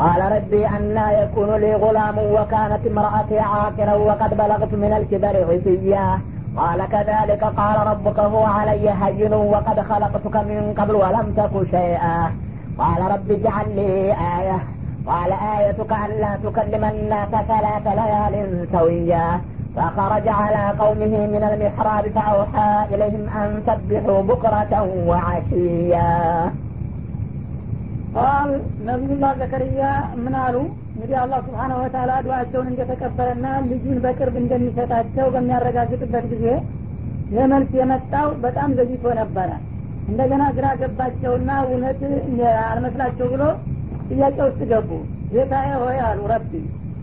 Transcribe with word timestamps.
قال 0.00 0.32
ربي 0.32 0.66
أنا 0.66 1.22
يكون 1.22 1.50
لي 1.62 1.74
غلام 1.74 2.18
وكانت 2.18 2.86
امرأتي 2.86 3.38
عاقرا 3.38 3.94
وقد 3.94 4.30
بلغت 4.36 4.72
من 4.74 4.92
الكبر 4.92 5.36
عتيا 5.50 6.20
قال 6.56 6.88
كذلك 6.88 7.44
قال 7.44 7.86
ربك 7.86 8.18
هو 8.18 8.44
علي 8.44 8.90
هين 8.90 9.34
وقد 9.34 9.80
خلقتك 9.80 10.36
من 10.36 10.74
قبل 10.78 10.94
ولم 10.94 11.34
تك 11.36 11.70
شيئا. 11.70 12.32
قال 12.78 13.00
رب 13.12 13.30
اجعل 13.30 13.76
لي 13.76 14.12
آية. 14.38 14.58
قال 15.06 15.32
آيتك 15.32 15.92
ألا 16.06 16.36
تكلم 16.44 16.84
الناس 16.84 17.28
ثلاث 17.28 17.86
ليال 18.00 18.66
سويا. 18.72 19.40
فخرج 19.76 20.28
على 20.28 20.78
قومه 20.78 21.26
من 21.34 21.42
المحراب 21.50 22.04
فأوحى 22.14 22.94
إليهم 22.94 23.28
أن 23.28 23.62
سبحوا 23.66 24.22
بكرة 24.22 24.72
وعشيا. 25.06 26.50
ቃል 28.14 28.50
ነቢዩላህ 28.86 29.32
ዘከርያ 29.40 29.82
ምን 30.22 30.34
አሉ 30.44 30.56
እንግዲህ 30.92 31.16
አላህ 31.22 31.38
ስብሓነ 31.46 31.72
ወተላ 31.80 32.12
ዱዋቸውን 32.24 32.68
እንደተቀበለና 32.70 33.46
ልጁን 33.68 33.98
በቅርብ 34.04 34.36
እንደሚሰጣቸው 34.42 35.26
በሚያረጋግጥበት 35.34 36.24
ጊዜ 36.32 36.46
የመልስ 37.36 37.72
የመጣው 37.78 38.28
በጣም 38.44 38.70
ዘግይቶ 38.78 39.12
ነበረ። 39.20 39.50
እንደገና 40.08 40.42
ግራ 40.56 40.66
ገባቸውና 40.80 41.50
እውነት 41.66 42.00
አልመስላቸው 42.64 43.26
ብሎ 43.34 43.42
ጥያቄ 44.10 44.36
ውስጥ 44.48 44.60
ገቡ። 44.72 44.90
ጌታዬ 45.32 45.68
ሆይ 45.82 45.98
አሉ 46.08 46.20
ረቢ 46.32 46.52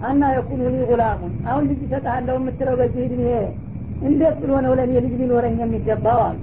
አና 0.08 0.24
የኩኑ 0.34 0.62
ሊ 0.74 0.84
ጉላሙን 0.90 1.34
አሁን 1.50 1.64
ልጅ 1.70 1.80
ይሰጥሃለሁ 1.86 2.36
የምትለው 2.40 2.76
በዚህ 2.82 3.04
እድሜ 3.08 3.24
እንዴት 4.08 4.36
ብሎ 4.42 4.52
ነው 4.66 4.74
ለእኔ 4.80 4.94
ልጅ 5.06 5.14
ሊኖረኝ 5.22 5.56
የሚገባው 5.64 6.20
አሉ 6.26 6.38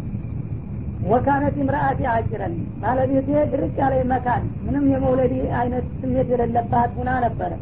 ወካነት 1.10 1.56
ምርአቲ 1.60 2.00
አጅረን 2.12 2.52
ባለቤቴ 2.82 3.28
ድርቅ 3.52 3.74
ያለ 3.80 3.94
መካን። 4.12 4.44
ምንም 4.66 4.84
የመውለድ 4.92 5.32
አይነት 5.58 5.86
ስሜት 6.00 6.28
የሌለባት 6.32 6.92
ሁና 6.98 7.10
ነበረ። 7.24 7.52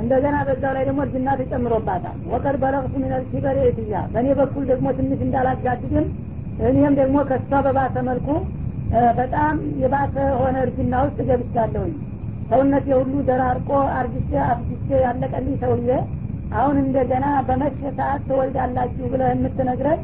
እንደገና 0.00 0.36
በዛው 0.48 0.72
ላይ 0.76 0.84
ደግሞ 0.88 1.00
እርጅና 1.04 1.30
ተጨምሮባታል። 1.40 2.18
ወቀድ 2.32 2.56
በለቅቱ 2.62 2.92
ሚነል 3.02 3.24
ኪበር 3.30 3.56
የትያ 3.60 4.02
በእኔ 4.12 4.28
በኩል 4.40 4.64
ደግሞ 4.70 4.86
ትንሽ 4.98 5.20
እንዳላጋድድም 5.26 6.06
እኔም 6.68 6.94
ደግሞ 7.00 7.18
ከሷ 7.30 7.50
በባሰ 7.66 7.96
መልኩ 8.08 8.28
በጣም 9.18 9.56
የባሰ 9.82 10.14
ሆነ 10.40 10.56
እርጅና 10.64 10.94
ውስጥ 11.04 11.18
ገብቻለሁኝ። 11.28 11.92
ሰውነት 12.50 12.86
የሁሉ 12.90 13.12
ደራርቆ 13.28 13.68
አርጅቼ 13.98 14.30
አፍጅቼ 14.46 14.88
ያለቀልኝ 15.04 15.54
ሰውዬ 15.62 15.90
አሁን 16.58 16.76
እንደገና 16.82 17.26
በመሸ 17.48 17.80
ሰዓት 17.98 18.22
ትወልዳላችሁ 18.28 19.04
ብለህ 19.12 19.28
የምትነግረን 19.34 20.00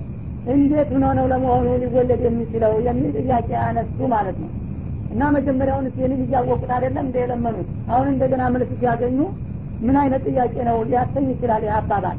እንዴት 0.46 0.88
ሆኖ 0.94 1.04
ነው 1.18 1.26
ለመሆኑ 1.32 1.66
ሊወለድ 1.82 2.20
የሚችለው 2.26 2.72
የሚል 2.86 3.14
ጥያቄ 3.20 3.48
አነሱ 3.64 3.98
ማለት 4.12 4.36
ነው። 4.42 4.50
እና 5.12 5.28
መጀመሪያውን 5.36 5.86
ይህንን 5.90 6.20
እያወቁት 6.24 6.70
አይደለም 6.76 7.04
እንደ 7.06 7.16
የለመኑት? 7.22 7.68
አሁን 7.92 8.06
እንደገና 8.12 8.42
መልስ 8.54 8.70
ሲያገኙ 8.80 9.18
ምን 9.86 9.96
አይነት 10.02 10.22
ጥያቄ 10.28 10.54
ነው 10.68 10.76
ሊያሰኝ 10.88 11.26
ይችላል 11.32 11.62
ይህ 11.66 11.74
አባባል? 11.78 12.18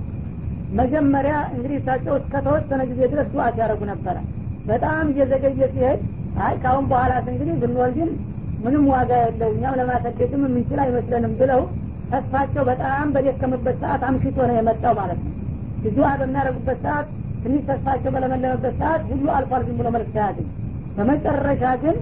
መጀመሪያ 0.80 1.36
እንግዲህ 1.54 1.78
እሳቸው 1.80 2.14
እስከተወሰነ 2.22 2.82
ጊዜ 2.90 3.02
ድረስ 3.14 3.28
ዱዓ 3.34 3.46
ሲያደረጉ 3.56 3.82
ነበረ። 3.92 4.18
በጣም 4.68 5.06
እየዘገየ 5.14 5.62
ሲሄድ 5.74 6.00
አይ 6.46 6.56
ካሁን 6.64 6.86
በኋላስ 6.90 7.28
እንግዲህ 7.34 7.56
ብንወልድም 7.62 8.10
ምንም 8.66 8.84
ዋጋ 8.92 9.12
የለው 9.24 9.50
እኛም 9.56 9.78
ለማሰደግም 9.80 10.42
የምንችል 10.46 10.80
አይመስለንም 10.86 11.34
ብለው 11.42 11.62
ተስፋቸው 12.12 12.64
በጣም 12.70 13.08
በደከመበት 13.16 13.76
ሰዓት 13.84 14.02
አምሽቶ 14.10 14.38
ነው 14.50 14.56
የመጣው 14.58 14.94
ማለት 15.00 15.20
ነው። 15.26 15.34
ዱዓ 15.96 16.10
በሚያደረጉበት 16.20 16.80
ሰዓት 16.86 17.08
ትንሽ 17.48 17.62
ተስፋቸው 17.68 18.12
በለመለመበት 18.14 18.74
ሰዓት 18.80 19.02
ሁሉ 19.10 19.26
አልፏል 19.36 19.62
ዝም 19.68 19.76
ብሎ 19.80 19.88
መልስ 19.96 20.10
ያገኝ 20.20 20.48
በመጨረሻ 20.96 21.64
ግን 21.84 21.96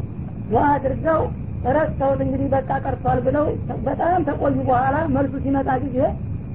ዱዓ 0.50 0.64
አድርገው 0.72 1.20
ረስተውት 1.76 2.20
እንግዲህ 2.26 2.48
በቃ 2.54 2.70
ቀርቷል 2.86 3.20
ብለው 3.28 3.46
በጣም 3.88 4.24
ተቆዩ 4.28 4.56
በኋላ 4.70 4.96
መልሱ 5.16 5.34
ሲመጣ 5.44 5.70
ጊዜ 5.84 5.98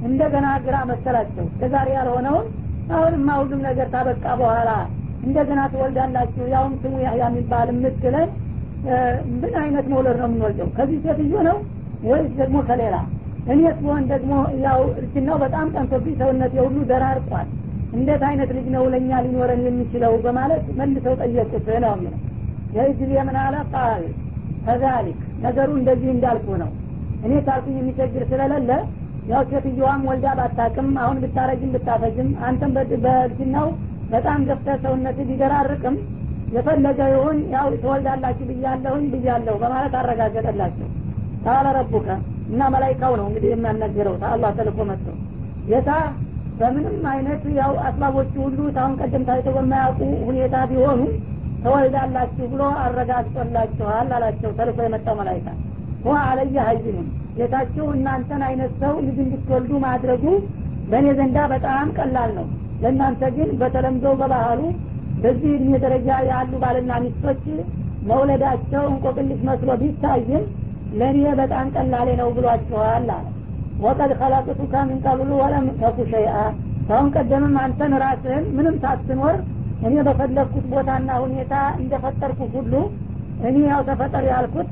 እንደገና 0.09 0.49
ግራ 0.65 0.77
መሰላቸው። 0.91 1.47
ከዛሬ 1.61 1.89
ያልሆነውን 1.99 2.47
አሁንማ 2.95 3.29
ሁሉም 3.41 3.61
ነገር 3.69 3.89
ታበቃ 3.95 4.25
በኋላ 4.41 4.71
እንደገና 5.25 5.61
ትወልዳላችሁ 5.73 6.45
ያውም 6.55 6.75
ስሙ 6.83 6.95
ያህያ 7.07 7.25
የሚባል 7.29 7.71
የምትለን 7.73 8.29
ምን 9.41 9.55
አይነት 9.63 9.87
መውለድ 9.93 10.19
ነው 10.21 10.29
የምንወልደው? 10.29 10.69
ከዚህ 10.79 10.99
ሴትዮ 11.07 11.43
ነው 11.49 11.57
ወይስ 12.09 12.31
ደግሞ 12.41 12.59
ከሌላ? 12.69 12.97
እኔስ 13.53 13.77
ቢሆን 13.83 14.05
ደግሞ 14.13 14.33
ያው 14.67 14.81
እርጅናው 14.99 15.39
በጣም 15.45 15.67
ጠንቶብኝ 15.77 16.15
ሰውነት 16.21 16.53
የሁሉ 16.59 16.79
ደራርቋል 16.91 17.49
እንዴት 17.93 18.23
አይነት 18.29 18.51
ልጅ 18.57 18.67
ነው 18.75 18.85
ለእኛ 18.93 19.21
ሊኖረን 19.25 19.63
የሚችለው 19.69 20.13
በማለት 20.25 20.65
መልሰው 20.79 21.15
ጠየቁት 21.23 21.69
ነው 21.85 21.93
የሚለው። 21.95 22.21
ይህ 22.77 22.91
ጊዜ 23.01 23.13
ምን 23.29 23.37
አለ 23.43 23.57
ቃል 23.73 24.03
ከዛሊክ 24.67 25.21
ነገሩ 25.45 25.71
እንደዚህ 25.81 26.11
እንዳልኩ 26.15 26.49
ነው። 26.63 26.71
እኔ 27.25 27.33
ካልኩኝ 27.47 27.77
የሚቸግር 27.81 28.23
ስለሌለ 28.31 28.71
ያው 29.31 29.43
ሴትዮዋም 29.51 30.03
ወልዳ 30.11 30.29
ባታቅም 30.39 30.89
አሁን 31.03 31.17
ብታረጅም 31.25 31.73
ብታፈጅም 31.75 32.29
አንተም 32.47 32.73
በእርጅናው 33.05 33.69
በጣም 34.13 34.41
ገፍተ 34.49 34.77
ሰውነት 34.85 35.19
ቢደራርቅም 35.29 35.97
የፈለገ 36.55 37.01
ይሁን 37.13 37.39
ያው 37.53 37.67
ትወልዳላችሁ 37.83 38.47
ብያለሁኝ 38.51 39.05
ብያለሁ 39.13 39.55
በማለት 39.63 39.93
አረጋገጠላቸው። 40.01 40.89
ታለ 41.45 41.67
ረቡከ 41.77 42.09
እና 42.51 42.63
መላይካው 42.75 43.13
ነው 43.21 43.27
እንግዲህ 43.29 43.51
የሚያናገረው 43.53 44.15
ታአላህ 44.23 44.51
ተልኮ 44.59 44.79
መጥቶ 44.89 45.07
ጌታ 45.69 45.91
በምንም 46.61 47.05
አይነት 47.11 47.43
ያው 47.59 47.73
አስባቦቹ 47.87 48.33
ሁሉ 48.45 48.59
ታሁን 48.77 48.95
ቀደም 49.01 49.23
ታይተው 49.29 49.55
በማያውቁ 49.57 50.01
ሁኔታ 50.29 50.57
ቢሆኑ 50.71 51.01
ተወልዳላችሁ 51.65 52.45
ብሎ 52.53 52.63
አረጋግጦላችኋል 52.85 54.09
አላቸው። 54.17 54.51
ተልኮ 54.59 54.79
የመጣው 54.85 55.17
መላይካ 55.21 55.49
ሁ 56.05 56.15
አለየ 56.23 56.57
ሀይኑን 56.67 57.09
ጌታችሁ 57.37 57.87
እናንተን 57.97 58.43
አይነት 58.47 58.73
ሰው 58.83 58.95
ልጅ 59.07 59.19
እንድትወልዱ 59.25 59.73
ማድረጉ 59.87 60.25
በእኔ 60.91 61.09
ዘንዳ 61.19 61.39
በጣም 61.53 61.89
ቀላል 61.99 62.31
ነው። 62.39 62.47
ለእናንተ 62.83 63.23
ግን 63.37 63.51
በተለምዶ 63.61 64.07
በባህሉ 64.21 64.61
በዚህ 65.23 65.51
እድሜ 65.57 65.73
ደረጃ 65.85 66.09
ያሉ 66.31 66.53
ባልና 66.63 66.93
ሚስቶች 67.05 67.43
መውለዳቸው 68.11 68.85
እንቆቅልሽ 68.93 69.41
መስሎ 69.49 69.71
ቢታይም 69.83 70.45
ለእኔ 71.01 71.19
በጣም 71.41 71.67
ቀላሌ 71.75 72.09
ነው 72.21 72.29
ብሏችኋል 72.37 73.09
አለ 73.11 73.29
ወቀድ 73.85 74.13
ከላቅቱካ 74.21 74.75
ምን 74.89 74.99
ቀብሉ 75.05 75.31
ወለም 75.43 75.67
ተኩ 75.81 75.99
ሸይአ። 76.13 76.35
ካሁን 76.89 77.09
ቀደምም 77.15 77.55
አንተን 77.63 77.93
ራስህን 78.03 78.45
ምንም 78.57 78.77
ሳትኖር 78.83 79.37
እኔ 79.87 79.95
በፈለግኩት 80.07 80.65
ቦታና 80.73 81.11
ሁኔታ 81.25 81.53
እንደፈጠርኩ 81.81 82.41
ሁሉ 82.57 82.73
እኔ 83.49 83.57
ያው 83.69 83.83
ተፈጠር 83.89 84.25
ያልኩት 84.33 84.69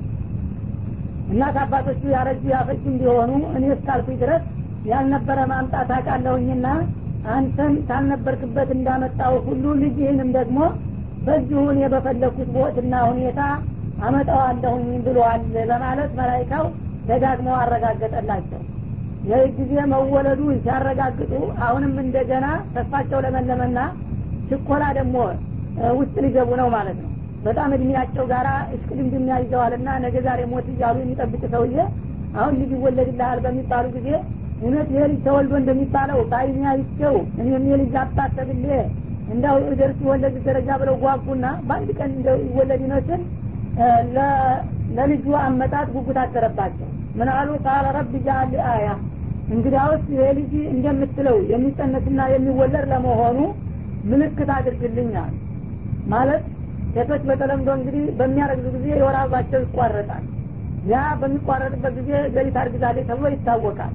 እናት 1.32 1.56
አባቶቹ 1.62 2.02
ያረጁ 2.14 2.42
ያፈጁ 2.54 2.82
እንዲሆኑ 2.92 3.30
እኔ 3.56 3.64
እስካልኩኝ 3.74 4.16
ድረስ 4.22 4.42
ያልነበረ 4.90 5.38
ማምጣት 5.50 5.90
አቃለሁኝና 5.96 6.66
አንተን 7.34 7.74
ካልነበርክበት 7.88 8.68
እንዳመጣው 8.76 9.34
ሁሉ 9.48 9.64
ልጅህንም 9.82 10.30
ደግሞ 10.38 10.58
በዚሁ 11.26 11.62
እኔ 11.72 11.80
በፈለግኩት 11.94 12.50
ቦትና 12.56 12.94
ሁኔታ 13.10 13.40
አመጣዋለሁኝ 14.08 14.90
ብሏል 15.06 15.40
በማለት 15.70 16.10
መላይካው 16.18 16.66
ደጋግመው 17.08 17.56
አረጋገጠላቸው 17.62 18.60
ይህ 19.28 19.42
ጊዜ 19.58 19.72
መወለዱ 19.92 20.40
ሲያረጋግጡ 20.58 21.32
አሁንም 21.64 21.94
እንደገና 22.02 22.46
ተስፋቸው 22.74 23.18
ለመለመና 23.24 23.78
ችኮላ 24.50 24.84
ደግሞ 24.98 25.16
ውስጥ 25.98 26.14
ሊገቡ 26.24 26.50
ነው 26.60 26.68
ማለት 26.76 26.98
ነው። 27.02 27.10
በጣም 27.44 27.70
እድሜያቸው 27.76 28.24
ጋራ 28.30 28.48
እሽቅድምድም 28.74 29.26
ያይዘዋልና 29.32 29.88
ነገ 30.04 30.16
ዛሬ 30.26 30.40
ሞት 30.52 30.66
እያሉ 30.72 30.96
የሚጠብቅ 31.02 31.42
ሰውዬ 31.54 31.76
አሁን 32.38 32.54
ልጅ 32.60 32.70
ይወለድልሃል 32.76 33.38
በሚባሉ 33.44 33.86
ጊዜ 33.96 34.08
እውነት 34.60 34.88
ይሄ 34.94 35.02
ልጅ 35.12 35.20
ተወልዶ 35.26 35.52
እንደሚባለው 35.60 36.20
በአይኔ 36.30 36.64
አይቼው 36.72 37.16
እኔም 37.40 37.66
የልጅ 37.72 37.94
አባት 38.02 38.38
እንዳው 39.32 39.56
ደርስ 39.80 39.98
ይወለድ 40.04 40.36
ደረጃ 40.46 40.68
ብለው 40.80 40.96
ጓጉና 41.02 41.46
በአንድ 41.66 41.90
ቀን 41.98 42.10
እንደው 42.14 42.38
ይወለድ 42.46 42.82
ይመስል 42.86 43.22
ለልጁ 44.96 45.26
አመጣጥ 45.42 45.86
ጉጉት 45.94 46.18
አደረባቸው። 46.22 46.88
ምን 47.18 47.28
አሉ? 47.34 47.50
ቃለ 47.66 47.86
ረብ 47.96 48.12
ጃአል 48.26 48.52
አያ 48.72 48.88
እንግዲያውስ 49.48 50.02
ይሄ 50.12 50.24
ልጅ 50.38 50.52
እንደምትለው 50.72 51.36
የሚጸነስና 51.52 52.20
የሚወለድ 52.32 52.84
ለመሆኑ 52.92 53.38
ምልክት 54.10 54.50
አድርግልኛል። 54.56 55.32
ማለት 56.12 56.42
ሴቶች 56.94 57.22
በተለምዶ 57.28 57.68
እንግዲህ 57.78 58.04
በሚያረግዙ 58.18 58.66
ጊዜ 58.76 58.86
የወር 58.94 59.16
አበባቸው 59.20 59.60
ይቋረጣል። 59.64 60.24
ያ 60.90 61.00
በሚቋረጥበት 61.20 61.92
ጊዜ 61.98 62.10
ገሊት 62.34 62.56
አርግዛለች 62.62 63.06
ተብሎ 63.10 63.26
ይታወቃል። 63.34 63.94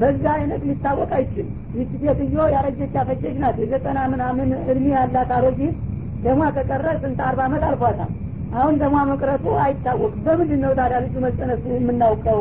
በዛ 0.00 0.24
አይነት 0.36 0.62
ሊታወቅ 0.68 1.10
አይችል 1.18 1.46
ይቺ 1.78 1.90
ሴትዮ 2.02 2.44
ያረጀች 2.54 2.92
ያፈጀች 2.98 3.36
ናት። 3.42 3.56
የዘጠና 3.62 3.98
ምናምን 4.12 4.50
እድሜ 4.64 4.86
ያላት 4.96 5.32
አሮጊት 5.38 5.76
ደሟ 6.24 6.40
ከቀረ 6.56 6.86
ስንት 7.02 7.20
አርባ 7.28 7.40
አመት 7.48 7.64
አልፏታል። 7.68 8.12
አሁን 8.54 8.74
ደሟ 8.82 8.94
መቅረቱ 9.10 9.46
አይታወቅ 9.64 10.12
በምንድን 10.24 10.60
ነው 10.64 10.72
ታዲያ 10.78 10.98
ልጁ 11.04 11.14
መጸነሱ 11.26 11.64
የምናውቀው? 11.76 12.40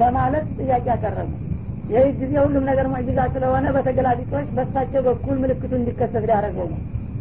በማለት 0.00 0.46
ጥያቄ 0.58 0.84
ያቀረቡ 0.92 1.30
ይህ 1.90 2.06
ጊዜ 2.20 2.32
ሁሉም 2.44 2.64
ነገር 2.70 2.86
ሙዕጂዛ 2.92 3.20
ስለሆነ 3.34 3.66
በተገላቢጦች 3.76 4.48
በሳቸው 4.56 5.02
በኩል 5.06 5.36
ምልክቱ 5.42 5.72
እንዲከሰት 5.78 6.24
ሊያደረገው 6.24 6.66
ነው። 6.72 6.80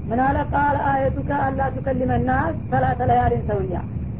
ምን 0.10 0.20
አለ 0.26 0.38
ቃል 0.52 0.76
አየቱከ 0.90 1.30
አላ 1.46 1.62
ቱከሊመና 1.76 2.32
ሰላተ 2.72 3.00
ለያሊን 3.10 3.44
ሰውያ። 3.50 3.78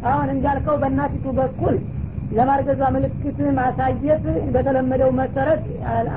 አሁን 0.10 0.28
እንዳልከው 0.36 0.76
በእናቲቱ 0.82 1.26
በኩል 1.40 1.76
ለማርገዟ 2.32 2.82
ምልክት 2.96 3.38
ማሳየት 3.60 4.24
በተለመደው 4.56 5.12
መሰረት 5.20 5.64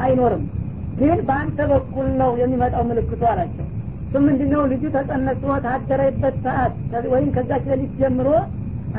አይኖርም። 0.02 0.44
ግን 1.00 1.18
በአንተ 1.28 1.58
በኩል 1.72 2.08
ነው 2.22 2.30
የሚመጣው 2.40 2.82
ምልክቱ 2.88 3.22
አላቸው። 3.32 3.66
እሱ 4.04 4.22
ምንድነው? 4.24 4.62
ልጁ 4.70 4.84
ተጸነሶ 4.94 5.44
ታደረበት 5.66 6.36
ሰዓት 6.46 6.72
ወይም 7.12 7.28
ከዛች 7.36 7.64
ሌሊት 7.70 7.92
ጀምሮ 8.00 8.28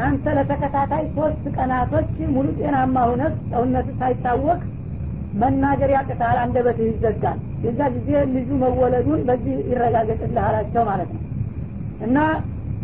አንተ 0.02 0.26
ለተከታታይ 0.38 1.04
ሶስት 1.16 1.44
ቀናቶች 1.56 2.12
ሙሉ 2.36 2.48
ጤናማ 2.60 2.98
ሁነት 3.10 3.34
ሰውነት 3.52 3.88
ሳይታወቅ 4.00 4.60
መናገር 5.40 5.90
ያቅታል 5.96 6.38
አንደበትህ 6.42 6.88
ይዘጋል። 6.90 7.38
የዛ 7.66 7.82
ጊዜ 7.96 8.10
ልጁ 8.34 8.50
መወለዱን 8.64 9.22
በዚህ 9.28 9.58
ይረጋገጥልህ 9.70 10.44
አላቸው 10.48 10.84
ማለት 10.90 11.10
ነው። 11.16 11.22
እና 12.06 12.18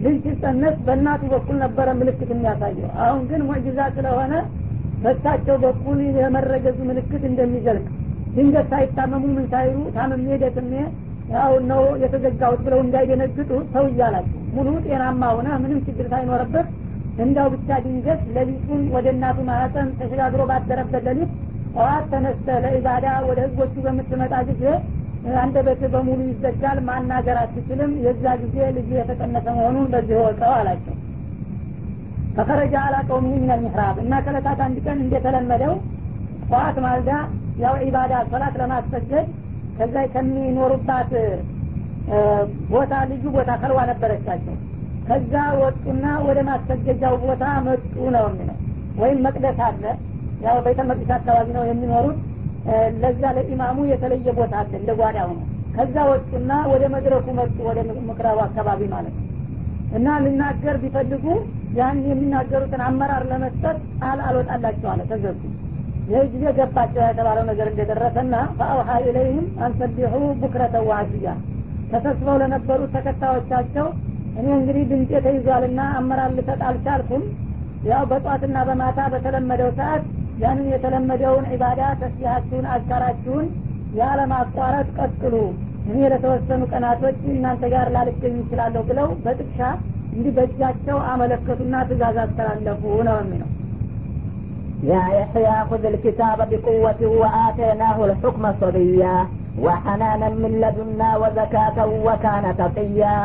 ልጅ 0.04 0.16
ሲጸነስ 0.26 0.76
በእናቱ 0.88 1.22
በኩል 1.34 1.56
ነበረ 1.64 1.88
ምልክት 2.00 2.30
የሚያሳየው። 2.34 2.90
አሁን 3.06 3.22
ግን 3.30 3.42
ሙዕጅዛ 3.48 3.80
ስለሆነ 3.96 4.34
በሳቸው 5.04 5.56
በኩል 5.64 5.98
የመረገዙ 6.18 6.78
ምልክት 6.90 7.24
እንደሚዘልቅ 7.30 7.86
ድንገት 8.36 8.68
ሳይታመሙ 8.72 9.24
ምን 9.36 9.46
ሳይሉ 9.52 9.78
ታምሜ 9.96 10.28
ደክሜ 10.44 10.72
ያው 11.34 11.54
ነው 11.70 11.84
የተዘጋሁት 12.04 12.60
ብለው 12.66 12.80
እንዳይደነግጡ 12.84 13.50
ሰው 13.74 13.86
እያላቸው 13.92 14.42
ሙሉ 14.56 14.68
ጤናማ 14.86 15.24
ሆነ። 15.38 15.48
ምንም 15.64 15.80
ችግር 15.88 16.06
ሳይኖርበት 16.14 16.68
እንዳው 17.24 17.48
ብቻ 17.54 17.70
ድንገት 17.86 18.22
ሌሊቱን 18.36 18.82
ወደ 18.96 19.08
እናቱ 19.16 19.38
ማህፀን 19.50 19.88
ተሸጋግሮ 20.00 20.42
ባደረበት 20.52 21.04
ሌሊት 21.10 21.32
ጠዋት 21.78 22.06
ተነስተ 22.12 22.48
ለኢባዳ 22.64 23.08
ወደ 23.28 23.40
ህዝቦቹ 23.46 23.74
በምትመጣ 23.86 24.36
ጊዜ 24.48 24.64
አንደበት 25.42 25.82
በሙሉ 25.94 26.20
ይዘጋል 26.30 26.78
ማናገር 26.88 27.38
አትችልም። 27.42 27.92
የዛ 28.06 28.26
ጊዜ 28.44 28.58
ልጁ 28.78 28.90
የተቀነሰ 28.98 29.46
መሆኑን 29.58 29.88
በዚህ 29.94 30.18
ወቀው 30.22 30.54
አላቸው። 30.58 30.96
ፈከረጃ 32.38 32.76
አላ 32.86 32.96
ቀውሚ 33.10 33.28
ምን 33.42 33.52
ሚሕራብ 33.64 33.96
እና 34.04 34.14
ከለታት 34.26 34.60
አንድ 34.66 34.78
ቀን 34.86 34.98
እንደተለመደው 35.04 35.74
ጠዋት 36.46 36.78
ማልዳ 36.86 37.12
ያው 37.64 37.76
ዒባዳ 37.84 38.14
ሶላት 38.32 38.56
ለማስሰገድ 38.62 39.28
ከዛ 39.78 39.96
ከሚኖሩባት 40.14 41.12
ቦታ 42.72 42.94
ልዩ 43.10 43.24
ቦታ 43.36 43.52
ከልዋ 43.62 43.80
ነበረቻቸው። 43.92 44.56
ከዛ 45.08 45.34
ወጡና 45.62 46.06
ወደ 46.28 46.40
ማስሰገጃው 46.50 47.16
ቦታ 47.26 47.44
መጡ 47.68 47.84
ነው 48.16 48.26
የሚለው። 48.30 48.58
ወይም 49.02 49.20
መቅደስ 49.26 49.60
አለ 49.68 49.84
ያው 50.46 50.58
ቤተ 50.66 50.80
መቅደስ 50.90 51.12
አካባቢ 51.18 51.48
ነው 51.58 51.64
የሚኖሩት። 51.70 52.18
ለዛ 53.02 53.22
ለኢማሙ 53.36 53.78
የተለየ 53.90 54.30
ቦታ 54.38 54.54
አለ 54.62 54.74
እንደ 54.80 54.92
ጓዳ 55.00 55.18
ሆኖ። 55.28 55.40
ከዛ 55.76 55.96
ወጡና 56.10 56.52
ወደ 56.72 56.84
መድረኩ 56.94 57.26
መጡ 57.40 57.58
ወደ 57.68 57.80
ምክራቡ 58.10 58.38
አካባቢ 58.46 58.82
ማለት 58.94 59.16
ነው። 59.18 59.24
እና 59.98 60.08
ልናገር 60.24 60.76
ቢፈልጉ 60.82 61.26
ያን 61.78 62.00
የሚናገሩትን 62.10 62.82
አመራር 62.88 63.24
ለመስጠት 63.32 63.78
ቃል 64.00 64.20
አልወጣላቸው 64.28 64.90
አለ 64.94 65.02
ተዘጉ። 65.12 65.40
ይህ 66.10 66.26
ጊዜ 66.34 66.44
ገባቸው 66.58 67.02
የተባለው 67.06 67.46
ነገር 67.50 67.68
እንደደረሰና 67.72 68.36
ፈአውሀ 68.58 68.90
ኢለይህም 69.04 69.48
አንሰቢሑ 69.66 70.12
ቡክረተ 70.42 70.76
ዋዕሽያ 70.90 71.30
ተሰብስበው 71.92 72.38
ለነበሩት 72.42 72.92
ተከታዮቻቸው 72.96 73.88
እኔ 74.40 74.48
እንግዲህ 74.58 74.84
ድምጤ 74.92 75.12
ተይዟልና 75.26 75.82
አመራር 76.00 76.32
ልሰጥ 76.38 76.62
አልቻልኩም። 76.70 77.24
ያው 77.90 78.04
በጧትና 78.12 78.58
በማታ 78.68 79.00
በተለመደው 79.14 79.70
ሰዓት 79.80 80.04
ያንን 80.43 80.69
የተለመደውን 80.75 81.49
ዒባዳ 81.55 81.81
ተስቢሃችሁን 82.03 82.67
አዝካራችሁን 82.75 83.47
ያለማቋረጥ 84.01 84.89
ቀጥሉ 84.99 85.35
እኔ 85.91 85.99
ለተወሰኑ 86.13 86.63
ቀናቶች 86.73 87.19
እናንተ 87.35 87.63
ጋር 87.75 87.87
ላልገኝ 87.95 88.37
ይችላለሁ 88.43 88.83
ብለው 88.91 89.09
በጥቅሻ 89.25 89.61
እንዲህ 90.15 90.33
በእጃቸው 90.37 90.99
አመለከቱና 91.13 91.75
ትእዛዝ 91.91 92.19
አስተላለፉ 92.27 92.83
ነው 93.09 93.19
የሚለው 93.23 93.51
يا 94.85 95.03
يحيى 95.19 95.57
خذ 95.71 95.85
الكتاب 95.87 96.39
بقوة 96.51 97.01
وآتيناه 97.21 97.99
الحكم 98.05 98.45
صبيا 98.63 99.17
وحنانا 99.59 100.29
من 100.43 100.53
لدنا 100.63 101.11
وزكاة 101.17 101.77
وكان 102.07 102.45
تقيا 102.57 103.17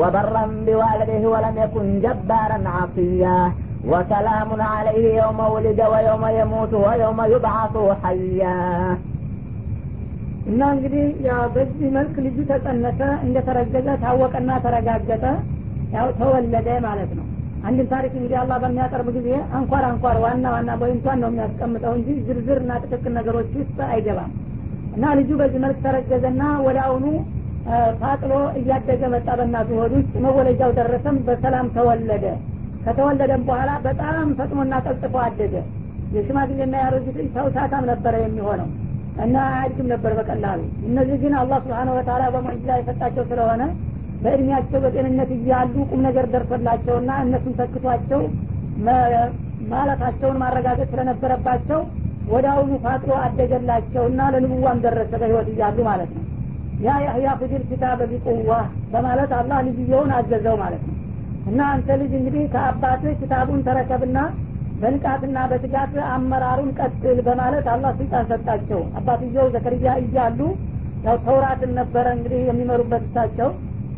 وبرا 0.00 0.44
بوالده 0.66 1.22
ولم 1.32 1.54
يكن 1.64 1.86
جبارا 2.00 2.58
عصيا 2.76 3.38
وسلام 3.84 4.50
عليه 4.74 5.06
يوم 5.22 5.38
ولد 5.54 5.80
ويوم 5.92 6.24
يموت 6.40 6.72
ويوم 6.86 7.18
يبعث 7.34 7.74
حيا 8.02 8.56
እና 10.50 10.60
እንግዲህ 10.74 11.06
ያው 11.28 11.40
በዚህ 11.54 11.88
መልክ 11.94 12.16
ልጁ 12.24 12.36
ተጸነሰ 12.50 13.00
እንደተረገዘ 13.26 13.86
ታወቀና 14.02 14.50
ተረጋገጠ 14.64 15.24
ያው 15.96 16.06
ተወለደ 16.20 16.68
ማለት 16.86 17.10
ነው 17.18 17.24
አንድን 17.68 17.86
ታሪክ 17.92 18.12
እንግዲህ 18.18 18.36
አላህ 18.42 18.56
በሚያቀርብ 18.64 19.08
ጊዜ 19.16 19.28
አንኳር 19.58 19.84
አንኳር 19.90 20.16
ዋና 20.24 20.44
ዋና 20.54 20.70
ቦይንቷን 20.82 21.18
ነው 21.22 21.30
የሚያስቀምጠው 21.32 21.94
እንጂ 21.98 22.08
ዝርዝርና 22.26 22.72
ጥቅቅል 22.84 23.12
ነገሮች 23.18 23.50
ውስጥ 23.60 23.78
አይገባም 23.92 24.30
እና 24.96 25.14
ልጁ 25.20 25.30
በዚህ 25.40 25.60
መልክ 25.64 25.80
ተረገዘና 25.86 26.42
ወደ 26.66 26.78
አሁኑ 26.86 27.04
ፋጥሎ 28.02 28.32
እያደገ 28.60 29.02
መጣ 29.14 29.28
በእናቱ 29.40 29.70
ሆድ 29.80 29.94
ውስጥ 29.98 30.14
መወለጃው 30.26 30.72
ደረሰም 30.78 31.18
በሰላም 31.28 31.68
ተወለደ 31.78 32.24
ከተወለደም 32.85 33.41
በኋላ 33.47 33.71
በጣም 33.85 34.27
ፈጥኖና 34.37 34.75
ቀልጥፎ 34.85 35.15
አደገ። 35.25 35.55
የሽማግሌና 36.15 36.75
ያሮጊት 36.83 37.17
ሰው 37.35 37.45
ሳታም 37.55 37.83
ነበረ 37.91 38.15
የሚሆነው 38.23 38.69
እና 39.23 39.35
አያድግም 39.49 39.87
ነበር 39.93 40.11
በቀላሉ። 40.17 40.59
እነዚህ 40.87 41.17
ግን 41.23 41.33
አላህ 41.41 41.59
ስብሓነ 41.65 41.89
ወተላ 41.97 42.23
በሙዕጅዛ 42.33 42.69
የሰጣቸው 42.79 43.23
ስለሆነ 43.31 43.63
በእድሜያቸው 44.23 44.79
በጤንነት 44.83 45.29
እያሉ 45.37 45.75
ቁም 45.89 46.01
ነገር 46.07 46.25
ደርሶላቸውና 46.33 47.11
እነሱን 47.23 47.53
ተክቷቸው 47.59 48.21
ማለታቸውን 49.71 50.37
ማረጋገጥ 50.43 50.87
ስለነበረባቸው 50.91 51.79
ወደ 52.31 52.45
አሁኑ 52.53 52.71
ፋጥሮ 52.83 53.11
አደገላቸውና 53.25 54.21
ለንቡዋም 54.33 54.81
ደረሰ 54.85 55.11
በህይወት 55.21 55.47
እያሉ 55.53 55.77
ማለት 55.89 56.11
ነው። 56.17 56.25
ያ 56.85 56.91
ያህያ 57.05 57.29
ፍድር 57.39 57.61
ኪታበ 57.69 58.01
ቢቁዋ 58.11 58.51
በማለት 58.93 59.31
አላህ 59.39 59.59
ልጅየውን 59.67 60.11
አዘዘው 60.17 60.55
ማለት 60.61 60.83
ነው 60.87 60.95
እና 61.45 61.59
አንተ 61.73 61.89
ልጅ 62.01 62.11
እንግዲህ 62.17 62.43
ከአባትህ 62.53 63.13
ኪታቡን 63.19 63.61
ተረከብና 63.67 64.17
በንቃትና 64.81 65.37
በትጋት 65.49 65.93
አመራሩን 66.11 66.69
ቀጥል 66.79 67.17
በማለት 67.27 67.65
አላህ 67.73 67.91
ስልጣን 67.99 68.25
ሰጣቸው። 68.31 68.81
አባትየው 68.99 69.47
ዘከርያ 69.55 69.91
እያሉ 70.03 70.39
ያው 71.05 71.15
ተውራትን 71.25 71.71
ነበረ 71.79 72.05
እንግዲህ 72.17 72.41
የሚመሩበት 72.47 73.03
እሳቸው። 73.07 73.49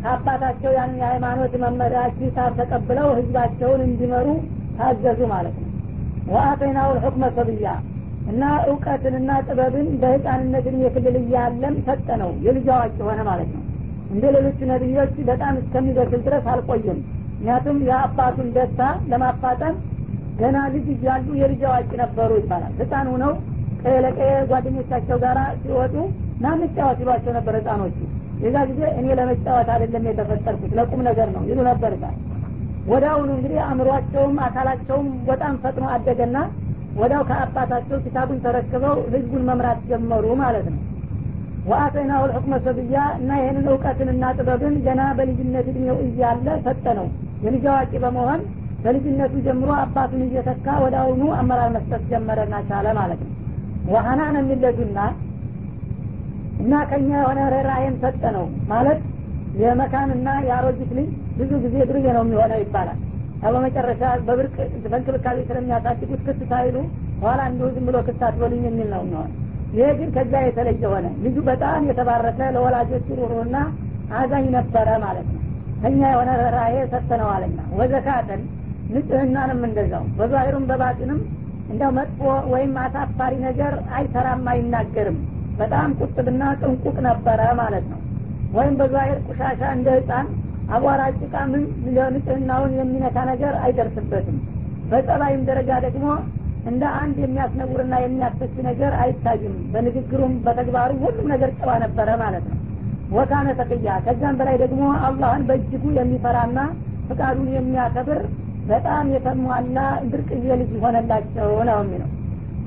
ከአባታቸው 0.01 0.71
ያንን 0.77 0.99
የሃይማኖት 1.01 1.53
መመሪያ 1.63 2.01
ኪታብ 2.17 2.51
ተቀብለው 2.59 3.07
ህዝባቸውን 3.17 3.81
እንዲመሩ 3.87 4.27
ታዘዙ 4.77 5.19
ማለት 5.33 5.55
ነው። 5.61 5.69
ወአተይናው 6.33 6.89
ልሑክመ 6.97 7.25
ሰብያ 7.37 7.67
እና 8.27 8.43
እውቀትንና 8.67 9.31
ጥበብን 9.47 9.87
በህፃንነት 10.01 10.65
እድሜ 10.69 10.83
ክልል 10.95 11.15
እያለም 11.21 11.75
ሰጠ 11.87 12.07
ነው። 12.21 12.31
የልጅ 12.45 12.67
አዋቂ 12.75 12.97
ሆነ 13.07 13.19
ማለት 13.29 13.49
ነው። 13.55 13.63
እንደ 14.11 14.23
ሌሎቹ 14.35 14.59
ነቢዮች 14.71 15.15
በጣም 15.29 15.53
እስከሚበስል 15.61 16.21
ድረስ 16.27 16.45
አልቆየም 16.53 16.99
ምክንያቱም 17.43 17.77
የአባቱን 17.87 18.49
ደስታ 18.55 18.81
ለማፋጠን 19.11 19.73
ገና 20.37 20.57
ልጅ 20.73 20.85
እያሉ 20.93 21.25
የልጅ 21.39 21.61
አዋቂ 21.69 21.89
ነበሩ 22.01 22.29
ይባላል። 22.39 22.71
ህፃን 22.77 23.07
ሁነው 23.13 23.33
ቀየ 23.81 24.29
ጓደኞቻቸው 24.51 25.17
ጋር 25.23 25.37
ሲወጡ 25.63 25.95
ና 26.43 26.53
እንጫወት 26.57 26.99
ይሏቸው 27.03 27.33
ነበር 27.37 27.55
ህፃኖቹ። 27.59 27.97
የዛ 28.43 28.55
ጊዜ 28.69 28.81
እኔ 28.99 29.07
ለመጫወት 29.19 29.71
አይደለም 29.73 30.05
የተፈጠርኩት 30.09 30.71
ለቁም 30.79 31.01
ነገር 31.09 31.27
ነው 31.35 31.43
ይሉ 31.49 31.59
ነበር 31.69 31.91
ይባል 31.97 32.15
ወደ 32.87 33.05
እንግዲህ 33.25 33.59
አእምሯቸውም 33.65 34.39
አካላቸውም 34.47 35.09
በጣም 35.27 35.57
ፈጥኖ 35.65 35.85
አደገና 35.95 36.37
ወዳው 36.99 37.25
ከአባታቸው 37.29 37.99
ኪታቡን 38.05 38.39
ተረክበው 38.45 38.95
ህዝቡን 39.13 39.45
መምራት 39.49 39.81
ጀመሩ 39.91 40.25
ማለት 40.43 40.69
ነው። 40.73 40.79
ወአተይናሁ 41.65 42.23
ልሑክመ 42.29 42.53
ሰብያ 42.65 42.95
እና 43.19 43.31
ይህንን 43.41 43.67
እውቀትንና 43.71 44.31
ጥበብን 44.39 44.77
ገና 44.87 45.03
በልጅነት 45.19 45.67
እድሜው 45.71 45.99
እያለ 46.07 46.47
ሰጠ 46.65 46.85
ነው 46.99 47.07
የልጅ 47.43 47.65
አዋቂ 47.71 47.93
በመሆን 48.03 48.41
በልጅነቱ 48.83 49.33
ጀምሮ 49.45 49.69
አባቱን 49.81 50.21
እየተካ 50.25 50.65
ወደ 50.83 50.95
አሁኑ 51.01 51.21
አመራር 51.39 51.69
መስጠት 51.75 52.03
ጀመረና 52.11 52.55
ቻለ 52.69 52.87
ማለት 52.99 53.21
ነው። 53.25 53.31
ወሀናን 53.93 54.35
የሚለዱና 54.39 54.99
እና 56.63 56.73
ከኛ 56.89 57.09
የሆነ 57.15 57.39
ርኅራሄን 57.53 57.95
ሰጠ 58.03 58.23
ነው 58.35 58.45
ማለት 58.69 58.99
የመካንና 59.61 60.27
የአሮጊት 60.47 60.91
ልጅ 60.97 61.09
ብዙ 61.39 61.51
ጊዜ 61.63 61.75
ድርዬ 61.89 62.05
ነው 62.17 62.23
የሚሆነው 62.25 62.59
ይባላል። 62.63 62.99
በመጨረሻ 63.45 64.01
በብርቅ 64.27 64.55
በእንክብካቤ 64.83 65.37
ስለሚያሳድጉት 65.47 66.21
ክስ 66.27 66.39
ሳይሉ 66.51 66.75
ኋላ 67.23 67.41
እንዲሁ 67.49 67.67
ዝም 67.75 67.85
ብሎ 67.89 67.97
ክስ 68.07 68.21
አትበሉኝ 68.27 68.61
የሚል 68.67 68.87
ነው 68.93 69.01
የሚሆን 69.03 69.31
ይሄ 69.73 69.87
ግን 69.99 70.09
ከዛ 70.15 70.33
የተለየ 70.45 70.83
ሆነ። 70.93 71.07
ልጁ 71.25 71.37
በጣም 71.49 71.87
የተባረከ 71.89 72.39
ለወላጆቹ 72.55 73.07
ሩሩና 73.21 73.55
አዛኝ 74.13 74.45
ነበረ 74.57 74.87
ማለት 75.03 75.27
ነው 75.29 75.42
ከኛ 75.83 76.01
የሆነ 76.11 76.31
ርኅራሄ 76.39 76.75
ሰጥተነዋልና 76.91 77.61
ወዘካተን 77.79 78.41
ንጽህናንም 78.89 79.61
እንደዛው 79.67 80.03
በዛሂሩም 80.17 80.67
በባጢንም 80.69 81.19
እንደው 81.69 81.91
መጥፎ 81.97 82.21
ወይም 82.53 82.73
አሳፋሪ 82.83 83.33
ነገር 83.45 83.73
አይሰራም 83.97 84.43
አይናገርም። 84.51 85.17
በጣም 85.57 85.89
ቁጥብና 85.99 86.43
ጥንቁቅ 86.61 86.95
ነበረ 87.07 87.41
ማለት 87.59 87.85
ነው። 87.91 87.99
ወይም 88.53 88.73
በዛሂር 88.79 89.19
ቁሻሻ 89.27 89.61
እንደ 89.75 89.89
ህፃን 89.97 90.27
አቧራ 90.69 91.01
ጭቃ 91.19 91.35
ምን 91.51 91.63
ንጽህናውን 92.15 92.73
የሚነካ 92.79 93.17
ነገር 93.31 93.53
አይደርስበትም። 93.63 94.37
በጸባይም 94.91 95.41
ደረጃ 95.49 95.71
ደግሞ 95.85 96.05
እንደ 96.65 96.83
አንድ 96.99 97.15
የሚያስነውርና 97.23 97.95
የሚያስፈች 98.01 98.53
ነገር 98.67 98.93
አይታይም። 99.03 99.55
በንግግሩም 99.73 100.33
በተግባሩ 100.45 100.91
ሁሉም 101.03 101.27
ነገር 101.33 101.49
ጨዋ 101.59 101.71
ነበረ 101.83 102.09
ማለት 102.21 102.45
ነው 102.51 102.59
ወካነ 103.15 103.47
ተቅያ 103.59 103.95
ከዛም 104.05 104.35
በላይ 104.39 104.55
ደግሞ 104.61 104.81
አላህን 105.07 105.43
በእጅጉ 105.49 105.83
የሚፈራና 105.97 106.59
ፍቃዱን 107.07 107.49
የሚያከብር 107.55 108.19
በጣም 108.67 109.05
የተሟላ 109.15 109.77
ብርቅዬ 110.11 110.45
ልጅ 110.61 110.71
ሆነላቸው 110.83 111.49
ነው 111.69 111.79
የሚለው። 111.81 112.09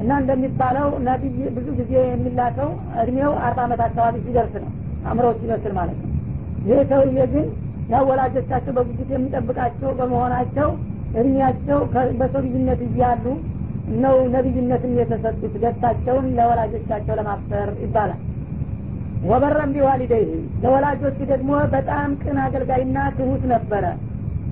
እና 0.00 0.11
እንደሚባለው 0.23 0.88
ነቢይ 1.07 1.38
ብዙ 1.57 1.67
ጊዜ 1.79 1.93
የሚላከው 2.07 2.71
እድሜው 3.03 3.33
አርባ 3.45 3.61
አመት 3.67 3.81
አካባቢ 3.87 4.17
ሲደርስ 4.26 4.55
ነው 4.65 4.71
አእምሮ 5.07 5.26
ሲበስል 5.38 5.73
ማለት 5.79 5.99
ነው። 6.03 6.11
ይህ 6.69 6.81
ሰውዬ 6.91 7.19
ግን 7.33 7.47
ያው 7.88 8.05
በጉጉት 8.76 9.11
የሚጠብቃቸው 9.15 9.91
በመሆናቸው 9.99 10.69
እድሜያቸው 11.15 11.79
በሰው 12.21 12.43
እያሉ 12.88 13.25
ነው 13.97 14.17
ነቢይነትን 14.35 14.95
የተሰጡት። 15.00 15.53
ደስታቸውን 15.65 16.26
ለወላጆቻቸው 16.38 17.15
ለማፍሰር 17.21 17.69
ይባላል 17.85 18.21
ወበረም 19.25 19.70
ቢዋሊደይህ። 19.75 20.30
ለወላጆቹ 20.62 21.18
ደግሞ 21.32 21.50
በጣም 21.73 22.11
ቅን 22.23 22.38
አገልጋይና 22.44 22.99
ትሁት 23.16 23.44
ነበረ። 23.52 23.85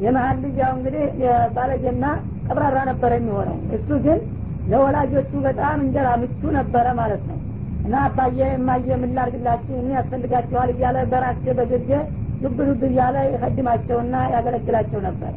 የመሀል 0.04 0.36
ልጅ 0.44 0.56
ያው 0.62 0.72
እንግዲህ 0.76 1.04
ባለጌና 1.56 2.04
ቀብራራ 2.46 2.78
ነበረ 2.90 3.10
የሚሆነው። 3.18 3.58
እሱ 3.76 3.88
ግን 4.06 4.20
ለወላጆቹ 4.70 5.32
በጣም 5.46 5.76
እንጀራ 5.84 6.08
ምቹ 6.22 6.42
ነበረ 6.58 6.86
ማለት 7.00 7.22
ነው። 7.30 7.38
እና 7.84 7.94
አባዬ 8.06 8.38
እማዬ 8.58 8.86
የምላርግላችሁ 8.90 9.74
ምን 9.78 9.92
ያስፈልጋቸዋል 9.96 10.70
እያለ 10.74 10.98
በራሴ 11.10 11.44
በግርጌ 11.58 11.90
ዱብ 12.42 12.58
ዱብ 12.68 12.82
እያለ 12.88 13.16
የቀድማቸውና 13.26 14.14
ያገለግላቸው 14.34 15.00
ነበር። 15.06 15.32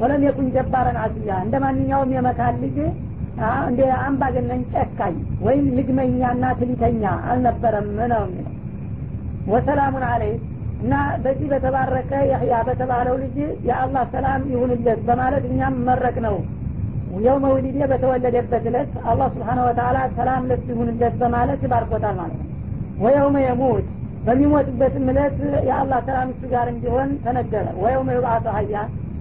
ወለም 0.00 0.22
የኩን 0.26 0.48
ጀባረን 0.54 0.98
አስያ። 1.02 1.30
እንደ 1.44 1.56
ማንኛውም 1.64 2.12
የመካን 2.16 2.56
ልጅ 2.62 2.76
እንደ 3.66 3.80
አምባገነን 4.04 4.62
ጨካኝ 4.72 5.14
ወይም 5.44 5.66
ልግመኛና 5.76 6.44
ትሊተኛ 6.58 7.02
አልነበረም 7.30 7.86
ነው 8.12 8.24
ወሰላሙን 9.52 10.04
አለይ 10.08 10.32
እና 10.82 10.94
በዚህ 11.22 11.46
በተባረከ 11.52 12.10
ያህያ 12.30 12.54
በተባለው 12.68 13.14
ልጅ 13.22 13.36
የአላህ 13.68 14.04
ሰላም 14.14 14.42
ይሁንለት 14.52 15.00
በማለት 15.08 15.44
እኛም 15.50 15.74
መረቅ 15.88 16.16
ነው 16.26 16.36
የውመ 17.18 17.44
ውሊዴ 17.54 17.78
በተወለደበት 17.90 18.64
እለት 18.70 18.92
አላህ 19.10 19.28
ስብሓነ 19.34 19.60
ወተላ 19.68 19.98
ሰላም 20.18 20.42
ለሱ 20.50 20.66
ይሁንለት 20.74 21.14
በማለት 21.22 21.60
ይባርኮታል 21.66 22.14
ማለት 22.20 22.36
ነው። 22.40 22.46
ወየውመ 23.02 23.36
የሙት 23.44 23.86
በሚሞትበትም 24.26 25.06
እለት 25.12 25.36
የአላህ 25.68 26.00
ሰላም 26.08 26.28
እሱ 26.32 26.42
ጋር 26.52 26.66
እንዲሆን 26.72 27.10
ተነገረ። 27.24 27.66
ወየውመ 27.82 28.10
ዩብአቱ 28.18 28.46
ሀያ 28.56 28.74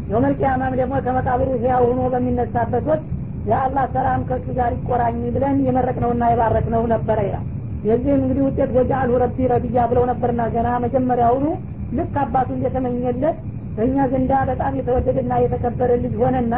የውመልቅያማም 0.09 0.73
ደግሞ 0.79 0.95
ከመቃብሩ 1.05 1.49
ህያው 1.61 1.83
ሆኖ 1.89 2.01
በሚነሳበት 2.13 2.85
ወቅት 2.91 3.07
የአላህ 3.49 3.85
ሰላም 3.95 4.21
ከእሱ 4.29 4.47
ጋር 4.57 4.71
ይቆራኝ 4.77 5.19
ብለን 5.35 5.57
የመረቅነውና 5.67 6.23
የባረክነው 6.31 6.83
ነበረ 6.93 7.19
ይላል 7.27 7.45
የዚህም 7.83 8.19
እንግዲህ 8.19 8.43
ውጤት 8.47 8.71
ወጃአልሁ 8.77 9.15
ረቢ 9.23 9.47
ረቢያ 9.51 9.83
ብለው 9.91 10.03
ነበርና 10.09 10.41
ገና 10.55 10.69
መጀመሪያውኑ 10.85 11.45
ልክ 11.91 12.15
አባቱ 12.23 12.49
እንደተመኘለት 12.57 13.37
በእኛ 13.77 13.97
ዘንዳ 14.11 14.33
በጣም 14.49 14.73
የተወደደና 14.79 15.33
የተከበረ 15.41 15.91
ልጅ 16.03 16.13
ሆነና 16.21 16.55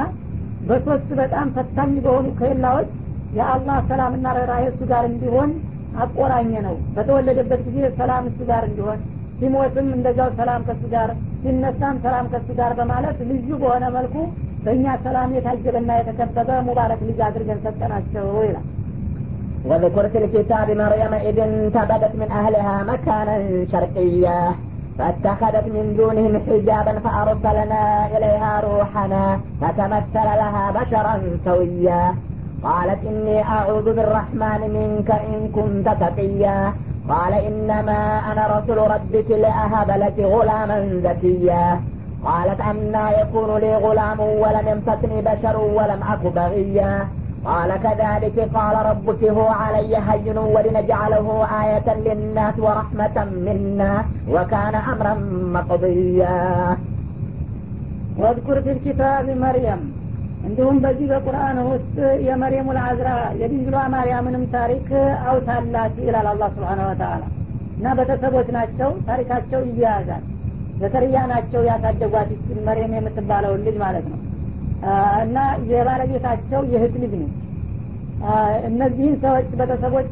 በሶስት 0.62 1.10
በጣም 1.20 1.48
ፈታኝ 1.56 1.94
በሆኑ 2.06 2.28
ከላዎች 2.40 2.90
የአላህ 3.34 3.78
ሰላምና 3.90 4.28
ርኅራኄ 4.38 4.63
እሱ 4.72 4.82
ጋር 4.92 5.04
እንዲሆን 5.12 5.51
አቆራኘ 6.01 6.51
ነው። 6.68 6.75
በተወለደበት 6.96 7.62
ጊዜ 7.68 7.88
ሰላም 8.00 8.25
እሱ 8.30 8.40
ጋር 8.50 8.63
እንዲሆን 8.70 9.00
ሲሞትም 9.40 9.88
እንደዛው 9.96 10.30
ሰላም 10.40 10.62
ከሱ 10.68 10.84
ጋር 10.94 11.10
ሲነሳም 11.44 11.96
ሰላም 12.04 12.25
ከሱ 12.34 12.50
ጋር 12.60 12.72
በማለት 12.80 13.18
ልዩ 13.30 13.50
በሆነ 13.62 13.86
መልኩ 13.96 14.16
በእኛ 14.66 14.86
ሰላም 15.06 15.30
የታጀበና 15.38 15.92
የተከበበ 16.00 16.60
ሙባረክ 16.68 17.01
ልጅ 17.10 17.20
አድርገን 17.28 17.62
ሰጠናቸው 17.66 18.28
ይላል 18.48 18.66
واذكر 19.65 20.10
في 20.10 20.18
الكتاب 20.18 20.68
مريم 20.72 21.13
إذ 21.13 21.39
انتبذت 21.39 22.15
من 22.15 22.27
أهلها 22.32 22.84
مكانا 22.84 23.65
شرقيا 23.72 24.56
فاتخذت 24.98 25.65
من 25.65 25.96
دونهم 25.98 26.34
حجابا 26.48 27.00
فأرسلنا 27.00 28.08
إليها 28.18 28.62
روحنا 28.68 29.39
فتمثل 29.62 30.27
لها 30.41 30.72
بشرا 30.72 31.22
سويا. 31.46 32.15
قالت 32.63 33.00
إني 33.06 33.44
أعوذ 33.44 33.84
بالرحمن 33.96 34.62
منك 34.77 35.12
إن 35.12 35.50
كنت 35.56 35.88
تقيا. 36.03 36.74
قال 37.10 37.34
إنما 37.34 38.00
أنا 38.32 38.44
رسول 38.58 38.77
ربك 38.77 39.32
لأهب 39.32 39.89
لك 40.03 40.18
غلاما 40.20 41.01
زكيا. 41.03 41.82
قالت 42.25 42.62
أنا 42.62 43.22
يكون 43.22 43.58
لي 43.58 43.75
غلام 43.75 44.20
ولم 44.20 44.65
يمسسني 44.68 45.22
بشر 45.22 45.58
ولم 45.58 46.00
أك 46.13 46.34
بغيا. 46.36 47.08
قال 47.45 47.71
كذلك 47.79 48.37
قال 48.55 48.76
ربك 48.87 49.23
هو 49.37 49.49
علي 49.62 49.93
هين 50.09 50.38
ولنجعله 50.55 51.26
آية 51.62 51.88
للناس 52.07 52.57
ورحمة 52.59 53.17
منا 53.47 53.93
وكان 54.29 54.75
أمرا 54.93 55.15
مقضيا 55.57 56.41
واذكر 58.19 58.57
في 58.65 58.71
الكتاب 58.73 59.26
مريم 59.45 59.83
እንዲሁም 60.47 60.76
በዚህ 60.83 61.07
በቁርአን 61.12 61.57
ውስጥ 61.71 61.97
የመርየሙ 62.26 62.69
ልአዝራ 62.76 63.09
የድንግሏ 63.41 63.76
ማርያምንም 63.95 64.45
ታሪክ 64.55 64.88
አውሳላት 65.31 65.95
ይላል 66.07 66.26
አላህ 66.33 66.49
ስብሓን 66.57 66.81
ወተላ 66.88 67.23
እና 67.79 67.95
ቤተሰቦች 67.99 68.49
ናቸው 68.57 68.91
ታሪካቸው 69.09 69.61
ይያያዛል 69.71 70.23
ዘከርያ 70.83 71.17
ናቸው 71.33 71.61
ያሳደጓት 71.71 72.29
ይችን 72.35 72.61
መርየም 72.69 72.95
የምትባለውን 72.99 73.65
ልጅ 73.69 73.76
ማለት 73.85 74.07
ነው 74.12 74.21
እና 75.24 75.38
የባለቤታቸው 75.72 76.62
የህት 76.72 76.96
ልጅ 77.02 77.14
ነች 77.20 77.38
እነዚህን 78.68 79.16
ሰዎች 79.24 79.48
ቤተሰቦች 79.60 80.12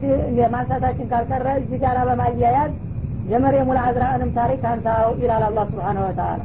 ማንሳታችን 0.54 1.10
ካልቀረ 1.12 1.48
እዚህ 1.60 1.80
ጋር 1.84 1.98
በማያያዝ 2.10 2.72
የመርየሙ 3.32 3.70
ልአዝራእንም 3.78 4.32
ታሪክ 4.38 4.62
አንሳው 4.70 5.10
ይላል 5.24 5.44
አላህ 5.50 5.66
ስብሓን 5.72 6.00
ወተላ 6.04 6.40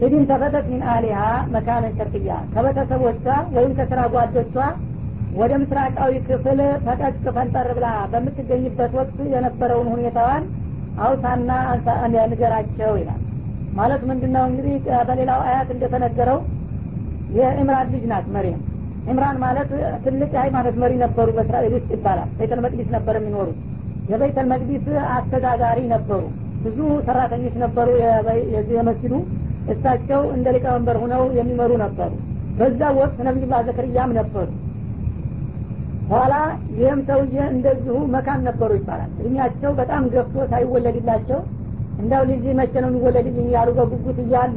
ኢድን 0.00 0.24
ተፈተት 0.30 0.66
ሚን 0.72 0.82
አሊሃ 0.90 1.20
መካነን 1.54 1.94
ሸርቅያ 1.98 2.34
ከቤተሰቦቿ 2.52 3.24
ወይም 3.56 3.72
ከስራ 3.78 4.00
ጓዶቿ 4.14 4.56
ወደ 5.38 5.52
ምስራቃዊ 5.62 6.12
ክፍል 6.28 6.60
ፈቀቅ 6.84 7.16
ፈንጠር 7.36 7.68
ብላ 7.78 7.88
በምትገኝበት 8.12 8.92
ወቅት 8.98 9.18
የነበረውን 9.34 9.88
ሁኔታዋን 9.94 10.44
አውሳና 10.98 11.50
ንገራቸው 12.30 12.92
ይላል። 13.00 13.20
ማለት 13.78 14.02
ምንድን 14.10 14.32
ነው 14.36 14.44
እንግዲህ 14.50 14.76
በሌላው 15.08 15.40
አያት 15.48 15.68
እንደተነገረው 15.74 16.38
የኢምራን 17.36 17.88
ልጅ 17.94 18.04
ናት 18.12 18.26
መሪም 18.34 18.60
ኢምራን 19.10 19.36
ማለት 19.42 19.70
ትልቅ 20.04 20.30
የሃይማኖት 20.34 20.76
መሪ 20.82 20.92
ነበሩ 21.02 21.28
በእስራኤል 21.36 21.72
ውስጥ 21.76 21.90
ይባላል። 21.96 22.28
ቤተል 22.38 22.60
መቅዲስ 22.64 22.88
ነበር 22.96 23.14
የሚኖሩት። 23.18 23.58
የቤተል 24.10 24.46
መቅዲስ 24.52 24.84
አስተዳዳሪ 25.14 25.80
ነበሩ። 25.92 26.22
ብዙ 26.64 26.78
ሰራተኞች 27.06 27.54
ነበሩ 27.64 27.88
የመስጅዱ 28.72 29.14
እሳቸው 29.72 30.22
እንደ 30.36 30.48
ሊቀመንበር 30.54 30.96
ሁነው 31.02 31.22
የሚመሩ 31.38 31.72
ነበሩ። 31.84 32.12
በዛ 32.58 32.80
ወቅት 32.98 33.18
ነቢዩላህ 33.26 33.60
ዘከርያም 33.68 34.12
ነበሩ። 34.18 34.48
ኋላ 36.10 36.34
ይህም 36.76 37.00
ሰውዬ 37.08 37.38
እንደዚሁ 37.54 37.96
መካን 38.14 38.40
ነበሩ 38.48 38.70
ይባላል። 38.78 39.10
እድሜያቸው 39.20 39.72
በጣም 39.80 40.04
ገፍቶ 40.14 40.46
ሳይወለድላቸው 40.52 41.40
እንዳው 41.98 42.22
ልጅ 42.30 42.44
መቼ 42.60 42.74
ነው 42.82 42.88
የሚወለድልኝ? 42.90 43.46
እያሉ 43.46 43.68
በጉጉት 43.78 44.18
እያሉ 44.24 44.56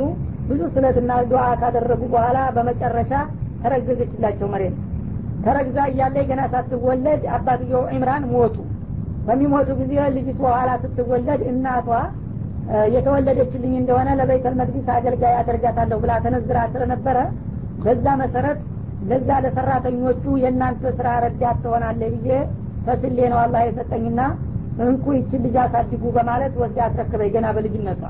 ብዙ 0.51 0.61
ስለትና 0.75 1.11
ዱዓ 1.29 1.43
ካደረጉ 1.61 2.01
በኋላ 2.13 2.37
በመጨረሻ 2.55 3.11
ተረገዘችላቸው 3.63 4.47
መሬት። 4.53 4.75
ተረግዛ 5.45 5.77
እያለ 5.91 6.17
ገና 6.29 6.41
ሳትወለድ 6.53 7.21
አባትየው 7.35 7.83
ኢምራን 7.95 8.23
ሞቱ። 8.31 8.55
በሚሞቱ 9.27 9.69
ጊዜ 9.81 9.93
ልጅቱ 10.15 10.37
በኋላ 10.41 10.69
ስትወለድ 10.83 11.41
እናቷ 11.51 11.87
የተወለደችልኝ 12.95 13.73
እንደሆነ 13.79 14.09
ለቤተል 14.19 14.53
መቅዲስ 14.59 14.87
አገልጋይ 14.95 15.33
አደርጋታለሁ 15.39 15.97
ብላ 16.03 16.11
ተነዝራ 16.25 16.57
ስለነበረ 16.73 17.17
በዛ 17.83 18.05
መሰረት 18.21 18.59
ለዛ 19.09 19.29
ለሰራተኞቹ 19.43 20.23
የእናንተ 20.43 20.83
ስራ 20.97 21.07
ረዳት 21.23 21.57
ትሆናለ 21.63 22.01
ብዬ 22.15 22.31
ፈስሌ 22.85 23.17
ነው 23.33 23.39
አላህ 23.43 23.61
የሰጠኝና 23.67 24.21
እንኩ 24.85 25.05
ይችን 25.17 25.41
ልጅ 25.45 25.55
አሳድጉ 25.63 26.03
በማለት 26.17 26.53
ወስዳ 26.61 26.79
አስረክበኝ 26.87 27.31
ገና 27.35 27.47
በልጅነቷ 27.55 28.01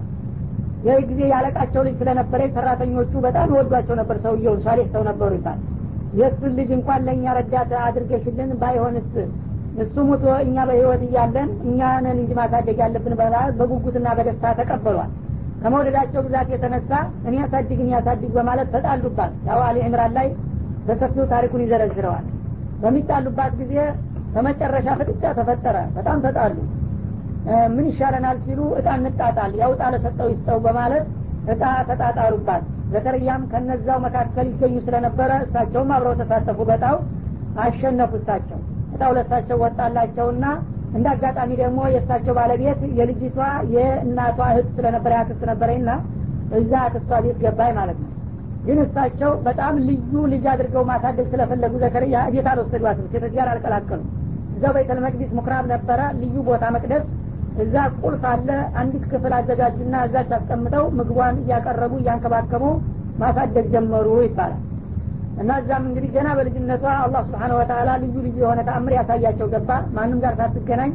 ይህ 0.85 0.99
ጊዜ 1.09 1.21
ያለቃቸው 1.31 1.81
ልጅ 1.87 1.95
ስለነበረ 1.99 2.41
ሰራተኞቹ 2.55 3.11
በጣም 3.25 3.49
ይወዷቸው 3.51 3.95
ነበር። 3.99 4.17
ሰውየውን 4.23 4.61
ሳሌህ 4.65 4.87
ሰው 4.93 5.03
ነበሩ 5.09 5.31
ይባል። 5.37 5.59
የእሱን 6.19 6.53
ልጅ 6.59 6.69
እንኳን 6.77 7.01
ለእኛ 7.07 7.25
ረዳት 7.37 7.71
አድርገሽልን 7.83 8.49
ባይሆንስ? 8.61 9.11
እሱ 9.81 9.95
ሙቶ 10.07 10.23
እኛ 10.45 10.55
በህይወት 10.69 11.01
እያለን 11.07 11.49
እኛንን 11.65 12.17
እንጂ 12.17 12.31
ማሳደግ 12.39 12.77
ያለብን 12.83 13.13
በማለት 13.13 13.53
በጉጉትና 13.59 14.07
በደስታ 14.17 14.45
ተቀበሏል። 14.59 15.11
ከመውደዳቸው 15.61 16.21
ብዛት 16.25 16.47
የተነሳ 16.53 16.91
እኔ 17.27 17.33
ያሳድግ 17.41 17.79
እኔ 17.79 17.89
ያሳድግ 17.95 18.31
በማለት 18.37 18.69
ተጣሉባት። 18.75 19.33
ያው 19.49 19.59
አሊ 19.67 19.79
ዕምራን 19.87 20.13
ላይ 20.17 20.27
በሰፊው 20.87 21.25
ታሪኩን 21.33 21.63
ይዘረዝረዋል። 21.65 22.25
በሚጣሉባት 22.83 23.53
ጊዜ 23.61 23.73
በመጨረሻ 24.35 24.87
ፍጥጫ 24.99 25.23
ተፈጠረ። 25.39 25.77
በጣም 25.95 26.19
ተጣሉ 26.25 26.55
ምን 27.69 27.85
ይሻለናል 27.89 28.37
ሲሉ 28.45 28.59
እጣ 28.79 28.87
እንጣጣል 28.99 29.51
ያው 29.61 29.71
እጣ 29.75 29.83
ለሰጠው 29.93 30.27
ይስጠው 30.33 30.59
በማለት 30.65 31.05
እጣ 31.53 31.61
ተጣጣሩባት። 31.89 32.63
ዘከርያም 32.91 33.41
ከነዛው 33.51 33.97
መካከል 34.05 34.45
ይገኙ 34.51 34.75
ስለነበረ 34.85 35.31
እሳቸውም 35.45 35.91
አብረው 35.95 36.15
ተሳተፉ። 36.21 36.59
በጣው 36.69 36.97
አሸነፉ 37.63 38.11
እሳቸው። 38.19 38.59
እጣ 38.93 39.01
ሁለታቸው 39.11 39.57
ወጣላቸውና 39.63 40.45
እንደ 40.95 41.07
አጋጣሚ 41.13 41.51
ደግሞ 41.61 41.79
የእሳቸው 41.93 42.33
ባለቤት 42.37 42.79
የልጅቷ 42.97 43.37
የእናቷ 43.75 44.39
እህት 44.51 44.69
ስለነበረ 44.77 45.11
ያክስት 45.19 45.43
ነበረኝና 45.51 45.91
እዛ 46.57 46.71
አክስቷ 46.87 47.19
ቤት 47.25 47.37
ገባኝ 47.43 47.71
ማለት 47.77 47.99
ነው። 48.03 48.09
ግን 48.65 48.79
እሳቸው 48.83 49.31
በጣም 49.45 49.75
ልዩ 49.87 50.13
ልጅ 50.33 50.43
አድርገው 50.51 50.83
ማሳደግ 50.89 51.27
ስለፈለጉ 51.31 51.73
ዘከርያ 51.83 52.17
ቤት 52.33 52.47
አልወሰዷትም። 52.51 53.07
ሴቶች 53.13 53.33
ጋር 53.37 53.47
አልቀላቀሉ 53.53 54.01
እዛው 54.55 54.73
ቤተል 54.77 54.99
መቅዲስ 55.05 55.29
ምኩራብ 55.37 55.65
ነበረ። 55.73 55.99
ልዩ 56.19 56.35
ቦታ 56.49 56.63
መቅደስ 56.75 57.03
እዛ 57.59 57.75
ቁልፍ 58.01 58.23
አለ። 58.29 58.49
አንዲት 58.81 59.05
ክፍል 59.11 59.33
አዘጋጁና 59.37 59.95
እዛች 60.07 60.29
አስቀምጠው 60.37 60.85
ምግቧን 60.97 61.37
እያቀረቡ 61.43 61.93
እያንከባከቡ 62.01 62.63
ማሳደግ 63.21 63.65
ጀመሩ 63.73 64.07
ይባላል። 64.25 64.61
እና 65.41 65.51
እዛም 65.61 65.83
እንግዲህ 65.89 66.09
ገና 66.15 66.29
በልጅነቷ 66.37 66.83
አላህ 66.97 67.21
ስብሓን 67.27 67.51
ወተላ 67.57 67.89
ልዩ 68.01 68.15
ልዩ 68.25 68.37
የሆነ 68.43 68.59
ተአምር 68.67 68.93
ያሳያቸው 68.97 69.47
ገባ 69.53 69.69
ማንም 69.95 70.19
ጋር 70.23 70.33
ሳትገናኝ 70.39 70.91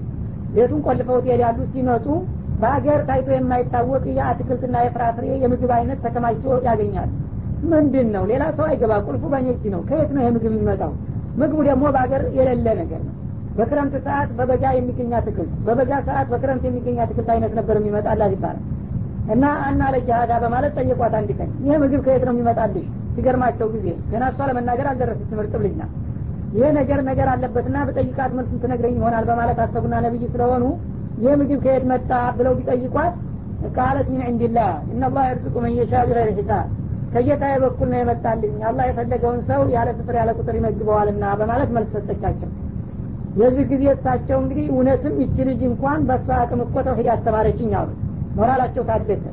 ቤቱን 0.55 0.81
ቆልፈው 0.87 1.19
ትሄዳሉ 1.25 1.59
ሲመጡ 1.73 2.07
በሀገር 2.61 3.01
ታይቶ 3.09 3.29
የማይታወቅ 3.35 4.05
የአትክልትና 4.19 4.77
የፍራፍሬ 4.85 5.27
የምግብ 5.43 5.73
አይነት 5.79 5.99
ተከማችቶ 6.07 6.55
ያገኛል። 6.69 7.11
ምንድን 7.73 8.09
ነው 8.15 8.25
ሌላ 8.31 8.45
ሰው 8.57 8.67
አይገባ 8.71 8.93
ቁልፉ 9.07 9.23
እጅ 9.45 9.65
ነው። 9.75 9.83
ከየት 9.89 10.11
ነው 10.17 10.23
የምግብ 10.25 10.51
የሚመጣው? 10.51 10.93
ምግቡ 11.37 11.59
ደግሞ 11.69 11.85
በሀገር 11.95 12.23
የሌለ 12.39 12.67
ነገር 12.81 13.01
ነው 13.07 13.15
በክረምት 13.59 13.95
ሰዓት 14.07 14.31
በበጋ 14.39 14.65
የሚገኝ 14.77 15.13
አትክልት 15.19 15.53
በበጋ 15.67 15.93
ሰዓት 16.09 16.27
በክረምት 16.33 16.65
የሚገኝ 16.69 16.97
አትክልት 17.05 17.29
አይነት 17.35 17.53
ነበር 17.59 17.77
የሚመጣላት 17.81 18.33
ይባላል። 18.37 18.65
እና 19.35 19.45
አና 19.67 19.83
ለጃሃዳ 19.95 20.33
በማለት 20.43 20.73
ጠየቋት 20.79 21.15
አንድ 21.21 21.31
ቀን። 21.39 21.51
ይህ 21.65 21.77
ምግብ 21.83 22.01
ከየት 22.07 22.25
ነው 22.27 22.35
የሚመጣልሽ? 22.35 22.85
ሲገርማቸው 23.15 23.69
ጊዜ 23.75 23.87
ገና 24.11 24.25
እሷ 24.33 24.41
ለመናገር 24.49 24.87
አልደረሰች 24.91 25.29
ትምህርት 25.31 25.55
ልጅ 25.65 25.75
ናት። 25.81 25.93
ይህ 26.57 26.69
ነገር 26.79 27.01
ነገር 27.09 27.29
አለበትና 27.33 27.77
በጠይቃት 27.89 28.33
መልሱን 28.37 28.61
ትነግረኝ 28.63 28.95
ይሆናል 28.99 29.25
በማለት 29.31 29.59
አሰቡና 29.65 29.95
ነብይ 30.05 30.25
ስለሆኑ 30.35 30.65
ይህ 31.23 31.35
ምግብ 31.41 31.61
ከየት 31.65 31.85
መጣ 31.93 32.11
ብለው 32.39 32.53
ቢጠይቋት 32.59 33.15
ቃለት 33.77 34.09
ሚን 34.13 34.23
ዕንድላህ 34.31 34.71
እናላህ 34.93 35.25
የርዝቁ 35.29 35.57
መን 35.65 35.75
የሻ 35.79 35.93
ሒሳብ 36.31 36.67
ከጌታዬ 37.13 37.55
በኩል 37.63 37.89
ነው 37.93 37.99
የመጣልኝ 38.01 38.57
አላህ 38.69 38.85
የፈለገውን 38.89 39.41
ሰው 39.51 39.61
ያለ 39.75 39.89
ስፍር 39.99 40.15
ያለ 40.21 40.31
ቁጥር 40.39 40.55
ይመግበዋልና 40.59 41.25
በማለት 41.41 41.71
መልስ 41.77 41.91
ሰጠቻቸው 41.97 42.51
የዚህ 43.37 43.64
ጊዜ 43.73 43.85
እሳቸው 43.93 44.38
እንግዲህ 44.43 44.66
እውነትም 44.73 45.14
ይቺ 45.23 45.37
ልጅ 45.49 45.61
እንኳን 45.71 46.00
በእሷ 46.09 46.28
አቅም 46.43 46.61
እኮ 46.64 46.75
ተውሂድ 46.87 47.09
አስተማረችኝ 47.14 47.73
አሉ። 47.81 47.90
ሞራላቸው 48.38 48.85
ታደሰ። 48.90 49.25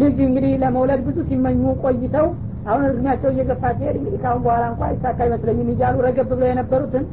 ልጅ 0.00 0.16
እንግዲህ 0.26 0.52
ለመውለድ 0.62 1.00
ብዙ 1.06 1.18
ሲመኙ 1.28 1.62
ቆይተው 1.84 2.26
አሁን 2.66 2.84
እድሜያቸው 2.88 3.30
እየገፋ 3.34 3.62
ሲሄድ 3.76 3.96
እንግዲህ 3.98 4.18
ካሁን 4.24 4.40
በኋላ 4.46 4.64
እንኳ 4.72 4.82
ይሳካ 4.94 5.18
አይመስለኝም 5.26 5.68
እያሉ 5.74 5.96
ረገብ 6.06 6.28
ብለው 6.32 6.48
የነበሩትን 6.50 7.04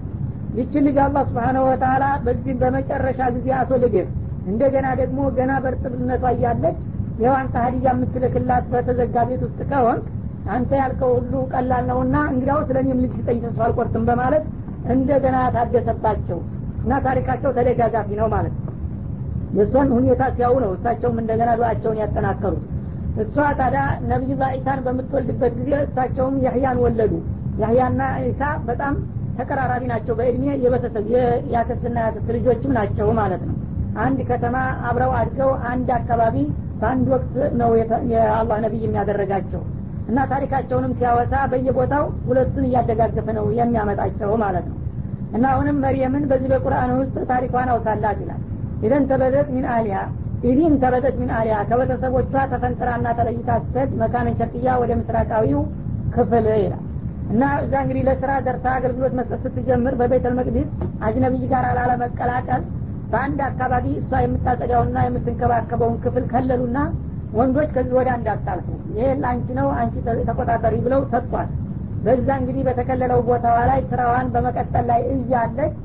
ይችን 0.57 0.83
ልጅ 0.87 0.97
አላህ 1.03 1.23
ስብሓነሁ 1.29 1.63
ወተላ 1.69 2.05
በዚህ 2.25 2.55
በመጨረሻ 2.61 3.19
ጊዜ 3.35 3.47
አስወልደህ 3.59 4.07
እንደገና 4.47 4.87
ደግሞ 5.01 5.19
ገና 5.37 5.51
በእርጥብነቷ 5.63 6.23
እያለች 6.35 6.79
አንተ 7.35 7.53
ሀዲያ 7.63 7.89
የምትልክላት 7.93 8.65
በተዘጋ 8.71 9.15
ቤት 9.29 9.41
ውስጥ 9.47 9.59
ከሆንክ 9.71 10.05
አንተ 10.53 10.71
ያልከው 10.81 11.11
ሁሉ 11.17 11.33
ቀላል 11.53 11.83
ነውና 11.89 12.15
እንግዲያው 12.31 12.59
ስለ 12.69 12.77
እኔም 12.83 13.01
ልጅ 13.03 13.13
ስጠኝ 13.19 13.37
ተስፋ 13.45 13.61
አልቆርጥም 13.67 14.03
በማለት 14.09 14.45
እንደገና 14.91 15.37
ታደሰባቸው 15.55 16.39
እና 16.83 16.93
ታሪካቸው 17.05 17.51
ተደጋጋፊ 17.57 18.09
ነው 18.19 18.27
ማለት 18.33 18.55
ነው። 18.57 18.69
የእሷን 19.57 19.89
ሁኔታ 19.95 20.23
ሲያው 20.35 20.55
ነው 20.63 20.71
እሳቸውም 20.77 21.17
እንደገና 21.21 21.49
ዱአቸውን 21.59 21.99
ያጠናከሩት 22.01 22.63
እሷ 23.23 23.35
ታዲያ 23.59 23.81
ነቢዩላ 24.11 24.43
ዒሳን 24.55 24.79
በምትወልድበት 24.85 25.53
ጊዜ 25.59 25.71
እሳቸውም 25.85 26.37
ያህያን 26.45 26.77
ወለዱ። 26.83 27.13
ያህያና 27.61 28.01
ዒሳ 28.23 28.41
በጣም 28.69 28.93
ተቀራራቢ 29.37 29.83
ናቸው። 29.91 30.13
በእድሜ 30.19 30.45
የቤተሰብ 30.63 31.05
የአክስትና 31.51 31.97
የአክስት 32.03 32.29
ልጆችም 32.37 32.73
ናቸው 32.79 33.07
ማለት 33.19 33.43
ነው። 33.49 33.55
አንድ 34.03 34.19
ከተማ 34.29 34.55
አብረው 34.89 35.11
አድገው 35.19 35.51
አንድ 35.71 35.89
አካባቢ 35.97 36.35
በአንድ 36.79 37.07
ወቅት 37.13 37.33
ነው 37.59 37.71
የአላህ 38.13 38.57
ነቢይ 38.65 38.83
የሚያደረጋቸው 38.85 39.61
እና 40.09 40.19
ታሪካቸውንም 40.31 40.93
ሲያወሳ 40.97 41.33
በየቦታው 41.51 42.05
ሁለቱን 42.27 42.65
እያደጋገፈ 42.69 43.27
ነው 43.37 43.45
የሚያመጣቸው 43.59 44.31
ማለት 44.43 44.65
ነው። 44.71 44.77
እና 45.35 45.45
አሁንም 45.53 45.77
መርየምን 45.83 46.23
በዚህ 46.31 46.49
በቁርአን 46.53 46.91
ውስጥ 46.99 47.15
ታሪኳን 47.31 47.69
አውሳላት 47.73 48.17
ይላል። 48.23 48.41
ኢደን 48.85 49.05
ተበደት 49.11 49.47
ሚን 49.55 49.65
አሊያ 49.75 49.97
ኢዲን 50.47 50.73
ተበደት 50.81 51.15
ሚን 51.21 51.29
አሊያ 51.37 51.57
ከቤተሰቦቿ 51.69 52.33
ተፈንጥራና 52.53 53.07
ተለይታ 53.19 53.49
ስትሄድ 53.63 53.91
መካነን 54.01 54.35
ሸርቅያ 54.39 54.73
ወደ 54.81 54.91
ምስራቃዊው 55.01 55.61
ክፍል 56.15 56.47
ይላል። 56.57 56.81
እና 57.33 57.43
እዛ 57.63 57.73
እንግዲህ 57.83 58.03
ለስራ 58.07 58.31
ደርሳ 58.47 58.65
አገልግሎት 58.79 59.13
መስጠት 59.19 59.41
ስትጀምር 59.45 59.93
በቤተል 60.01 60.33
መቅዲስ 60.39 60.67
አጅነቢይ 61.07 61.45
ጋር 61.53 61.65
ላለመቀላቀል 61.77 62.63
በአንድ 63.11 63.39
አካባቢ 63.47 63.85
እሷ 64.01 64.11
የምታጸዳውና 64.23 64.97
የምትንከባከበውን 65.05 65.97
ክፍል 66.03 66.23
ከለሉና 66.31 66.77
ወንዶች 67.33 67.69
ከዚህ 67.75 67.93
ወደ 67.99 68.09
አንድ 68.15 68.27
አታልፉ 68.33 68.67
ይሄ 68.91 69.05
ለአንቺ 69.21 69.47
ነው 69.59 69.67
አንቺ 69.79 69.95
ተቆጣጠሪ 70.29 70.75
ብለው 70.85 71.01
ሰጥቷል። 71.13 71.49
በዛ 72.05 72.27
እንግዲህ 72.39 72.63
በተከለለው 72.67 73.19
ቦታዋ 73.27 73.57
ላይ 73.69 73.79
ስራዋን 73.91 74.27
በመቀጠል 74.33 74.85
ላይ 74.91 75.01
እያለች 75.13 75.75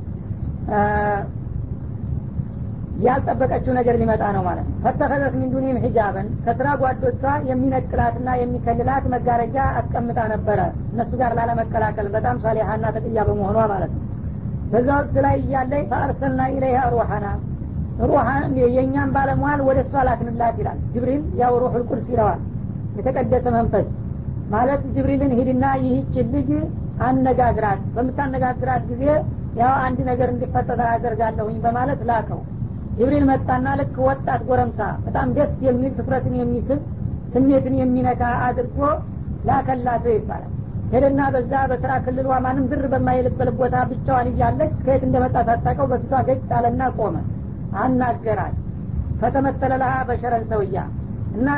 ያልጠበቀችው 3.05 3.73
ነገር 3.79 3.95
ሊመጣ 4.01 4.23
ነው 4.37 4.43
ማለት 4.47 4.65
ነው። 4.69 4.77
ፈተኸዘት 4.85 5.35
ሚን 5.41 5.51
ዱኒም 5.53 5.77
ከስራ 6.47 6.69
ጓዶቿ 6.81 7.23
የሚነጥላትና 7.51 8.29
የሚከልላት 8.41 9.05
መጋረጃ 9.15 9.57
አስቀምጣ 9.81 10.19
ነበረ። 10.33 10.61
እነሱ 10.93 11.13
ጋር 11.21 11.33
ላለመቀላቀል 11.39 12.09
በጣም 12.17 12.39
ሳሊሀና 12.45 12.85
ተቅያ 12.97 13.23
በመሆኗ 13.29 13.59
ማለት 13.73 13.93
ነው። 13.97 14.03
በዛ 14.73 14.89
ወቅት 14.99 15.17
ላይ 15.27 15.37
እያለይ 15.43 15.83
ፈአርሰልና 15.93 16.41
ኢለይሃ 16.55 16.81
ሩሐና 16.95 17.27
ሩሐን 18.07 18.53
የእኛን 18.75 19.11
ባለሟል 19.15 19.61
ወደ 19.69 19.79
እሷ 19.85 20.03
ላክንላት 20.09 20.57
ይላል። 20.61 20.79
ጅብሪል 20.93 21.23
ያው 21.41 21.55
ሩሑል 21.63 21.85
ቁድስ 21.91 22.07
ይለዋል። 22.13 22.41
የተቀደሰ 22.99 23.47
መንፈስ 23.57 23.87
ማለት 24.51 24.83
ጅብሪልን 24.95 25.33
ሂድና 25.39 25.65
ይህችን 25.83 26.29
ልጅ 26.35 26.51
አነጋግራት 27.09 27.81
በምታነጋግራት 27.97 28.85
ጊዜ 28.91 29.05
ያው 29.61 29.73
አንድ 29.87 29.99
ነገር 30.11 30.29
እንዲፈጠር 30.33 30.81
አደርጋለሁኝ 30.89 31.57
በማለት 31.65 32.01
ላከው። 32.11 32.41
ጅብሪል 32.99 33.25
መጣና 33.31 33.67
ልክ 33.81 33.97
ወጣት 34.09 34.41
ጎረምሳ 34.49 34.81
በጣም 35.05 35.29
ደስ 35.37 35.53
የሚል 35.67 35.93
ትኩረትን 35.99 36.35
የሚስብ 36.41 36.81
ስሜትን 37.35 37.75
የሚነካ 37.81 38.23
አድርጎ 38.47 38.79
ላከላት 39.49 40.07
ይባላል። 40.13 40.53
ሄደና 40.93 41.21
በዛ 41.35 41.53
በስራ 41.71 41.93
ክልሏ 42.05 42.29
ማንም 42.45 42.67
ዝር 42.71 42.85
በማይልበት 42.93 43.51
ቦታ 43.59 43.77
ብቻዋን 43.91 44.29
እያለች 44.31 44.73
ከየት 44.85 45.03
እንደመጣ 45.09 45.37
ሳታቀው 45.49 45.87
በፊቷ 45.91 46.23
ገጭ 46.29 46.47
አለና 46.59 46.83
ቆመ 46.99 47.17
አናገራል 47.83 48.54
ፈተመተለ 49.20 49.72
ለሃ 49.83 49.94
በሸረን 50.09 50.44
ሰውያ 50.50 50.78
እና 51.37 51.48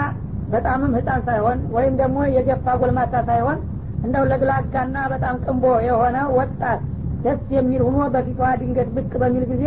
በጣምም 0.52 0.92
ህፃን 0.98 1.20
ሳይሆን 1.26 1.58
ወይም 1.74 1.94
ደግሞ 2.00 2.18
የገፋ 2.36 2.66
ጎልማሳ 2.80 3.14
ሳይሆን 3.28 3.58
እንደው 4.04 4.24
ለግላጋና 4.30 4.96
በጣም 5.12 5.34
ቅንቦ 5.44 5.64
የሆነ 5.88 6.18
ወጣት 6.38 6.80
ደስ 7.24 7.42
የሚል 7.56 7.82
ሁኖ 7.86 7.98
በፊቷ 8.14 8.40
ድንገት 8.60 8.88
ብቅ 8.96 9.12
በሚል 9.22 9.44
ጊዜ 9.52 9.64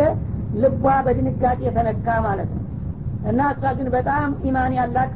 ልቧ 0.64 0.86
በድንጋጤ 1.06 1.60
የተነካ 1.68 2.08
ማለት 2.26 2.50
ነው። 2.56 2.62
እና 3.30 3.42
እሷ 3.54 3.64
ግን 3.78 3.88
በጣም 3.96 4.30
ኢማን 4.48 4.74
ያላት 4.78 5.12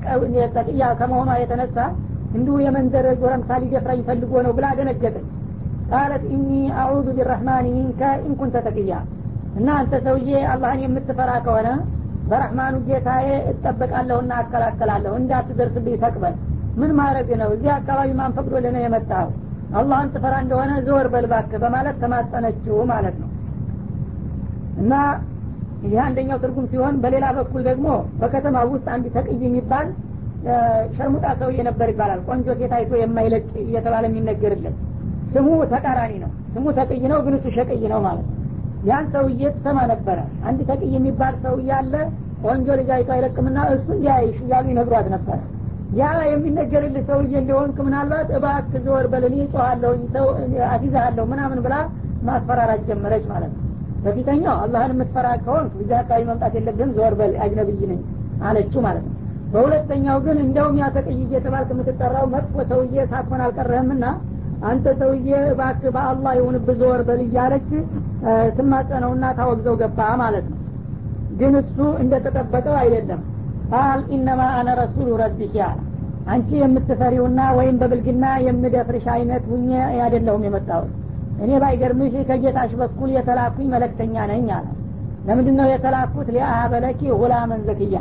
ተቅያ 0.58 0.84
ከመሆኗ 1.00 1.30
የተነሳ 1.42 1.78
እንዲሁ 2.38 2.56
የመንዘር 2.66 3.06
ጎረምሳ 3.22 3.50
ሊደፍራኝ 3.64 4.00
ፈልጎ 4.08 4.34
ነው 4.46 4.54
ብላ 4.58 4.68
ደነገጠች። 4.80 5.28
ቃለት 5.92 6.24
ኢኒ 6.36 6.50
አዑዙ 6.82 7.08
ቢረህማን 7.18 7.66
ሚንከ 7.76 8.02
ኢንኩንተ 8.28 8.56
ተቅያ 8.66 8.94
እና 9.58 9.68
አንተ 9.80 9.94
ሰውዬ 10.06 10.32
አላህን 10.52 10.82
የምትፈራ 10.84 11.32
ከሆነ 11.46 11.70
በረህማኑ 12.30 12.76
ጌታዬ 12.88 13.28
እጠበቃለሁና 13.52 14.32
አከላከላለሁ። 14.42 15.14
እንዳትደርስብኝ 15.20 15.96
ተቅበል። 16.04 16.36
ምን 16.80 16.92
ማድረግ 17.00 17.30
ነው? 17.42 17.50
እዚህ 17.56 17.70
አካባቢ 17.78 18.10
ማን 18.20 18.34
ፈቅዶልህ 18.38 18.72
ነው 18.76 18.82
የመጣው? 18.84 19.28
አላህን 19.78 20.10
ትፈራ 20.14 20.34
እንደሆነ 20.44 20.72
ዘወር 20.88 21.08
በልባክ 21.14 21.52
በማለት 21.64 21.96
ተማጸነችው 22.04 22.78
ማለት 22.92 23.16
ነው። 23.22 23.30
እና 24.82 24.94
ይህ 25.84 25.98
አንደኛው 26.06 26.38
ትርጉም 26.44 26.66
ሲሆን 26.72 26.96
በሌላ 27.04 27.26
በኩል 27.38 27.62
ደግሞ 27.70 27.88
በከተማ 28.22 28.58
ውስጥ 28.72 28.88
አንድ 28.96 29.06
ተቅይ 29.16 29.42
የሚባል 29.46 29.88
ሸርሙጣ 30.96 31.26
ሰውዬ 31.40 31.60
ነበር 31.68 31.88
ይባላል። 31.94 32.20
ቆንጆ 32.28 32.48
ሴት 32.60 32.74
አይቶ 32.78 32.92
የማይለቅ 33.02 33.46
እየተባለ 33.64 34.04
የሚነገርለት። 34.10 34.76
ስሙ 35.34 35.48
ተቃራኒ 35.74 36.14
ነው። 36.24 36.32
ስሙ 36.54 36.66
ተቅይ 36.80 37.04
ነው 37.14 37.20
ግን 37.26 37.36
እሱ 37.40 37.48
ሸቅይ 37.58 37.84
ነው 37.94 38.02
ማለት 38.08 38.26
ነው 38.28 38.37
ያን 38.86 39.06
ሰውዬ 39.14 39.42
ትሰማ 39.56 39.78
ነበረ። 39.92 40.18
አንድ 40.48 40.60
ተቅይ 40.70 40.92
የሚባል 40.96 41.36
ሰውዬ 41.44 41.70
አለ። 41.78 41.94
ቆንጆ 42.44 42.68
ልጅ 42.80 42.90
አይቶ 42.96 43.10
አይለቅምና 43.16 43.60
እሱ 43.76 43.88
እንዲያይሽ 43.96 44.38
እያሉ 44.44 44.66
ይነግሯት 44.72 45.08
ነበረ 45.16 45.38
ያ 45.98 46.04
የሚነገርልህ 46.30 47.04
ሰውዬ 47.10 47.34
እንደሆንክ 47.42 47.78
ምናልባት 47.88 48.30
እባክ 48.38 48.72
ዘወር 48.86 49.06
በልኔ 49.12 49.36
ጮኋለሁኝ 49.54 50.02
ሰው 50.16 50.26
አፊዛሃለሁ 50.72 51.26
ምናምን 51.32 51.60
ብላ 51.66 51.76
ማስፈራራት 52.28 52.82
ጀመረች 52.90 53.24
ማለት 53.32 53.52
ነው። 53.54 53.64
በፊተኛው 54.04 54.56
አላህን 54.64 54.92
የምትፈራ 54.94 55.28
ከሆንክ 55.46 55.72
እዚህ 55.78 55.96
አካባቢ 56.00 56.24
መምጣት 56.30 56.54
የለብህም 56.58 56.92
ዘወር 56.98 57.14
በል 57.20 57.34
አጅነብይ 57.44 57.82
ነኝ 57.92 58.02
አለችው 58.44 58.82
ማለት 58.88 59.06
ነው። 59.08 59.14
በሁለተኛው 59.54 60.18
ግን 60.26 60.38
እንደውም 60.46 60.76
ያ 60.82 60.88
ተቅይ 60.96 61.18
እየተባልክ 61.26 61.70
የምትጠራው 61.74 62.26
መጥፎ 62.34 62.56
ሰውዬ 62.72 63.06
ሳትሆን 63.12 63.42
አልቀረህምና 63.46 64.06
አንተ 64.66 64.86
ሰውዬ 65.00 65.30
እባክህ 65.50 65.92
በአላህ 65.96 66.32
ይሁንብህ 66.38 66.78
ዞር 66.82 67.02
በል 67.08 67.20
እያለች 67.26 67.68
ትማጸነውና 68.58 69.26
ታወግዘው 69.38 69.76
ገባ 69.82 70.00
ማለት 70.22 70.46
ነው። 70.52 70.60
ግን 71.40 71.54
እሱ 71.62 71.76
እንደተጠበቀው 72.04 72.76
አይደለም። 72.82 73.22
ቃል 73.72 74.00
ኢነማ 74.16 74.42
አነ 74.58 74.70
ረሱሉ 74.82 75.08
ረቢክ 75.22 75.56
አለ። 75.68 75.80
አንቺ 76.28 76.50
የምትፈሪውና 76.62 77.42
ወይም 77.58 77.76
በብልግና 77.82 78.26
የምደፍርሽ 78.46 79.06
አይነት 79.16 79.44
ሁኜ 79.52 79.70
አይደለሁም 80.00 80.46
የመጣሁት። 80.48 80.94
እኔ 81.44 81.52
ባይገርምሽ 81.64 82.16
ከጌታሽ 82.30 82.72
በኩል 82.82 83.10
የተላኩኝ 83.16 83.68
መለክተኛ 83.74 84.16
ነኝ 84.32 84.48
አለ። 84.58 84.66
ለምንድን 85.28 85.56
ነው 85.60 85.68
የተላኩት? 85.72 86.28
ሊአሀበለኪ 86.36 87.02
ሁላመን 87.20 87.62
ዘክያ። 87.70 87.98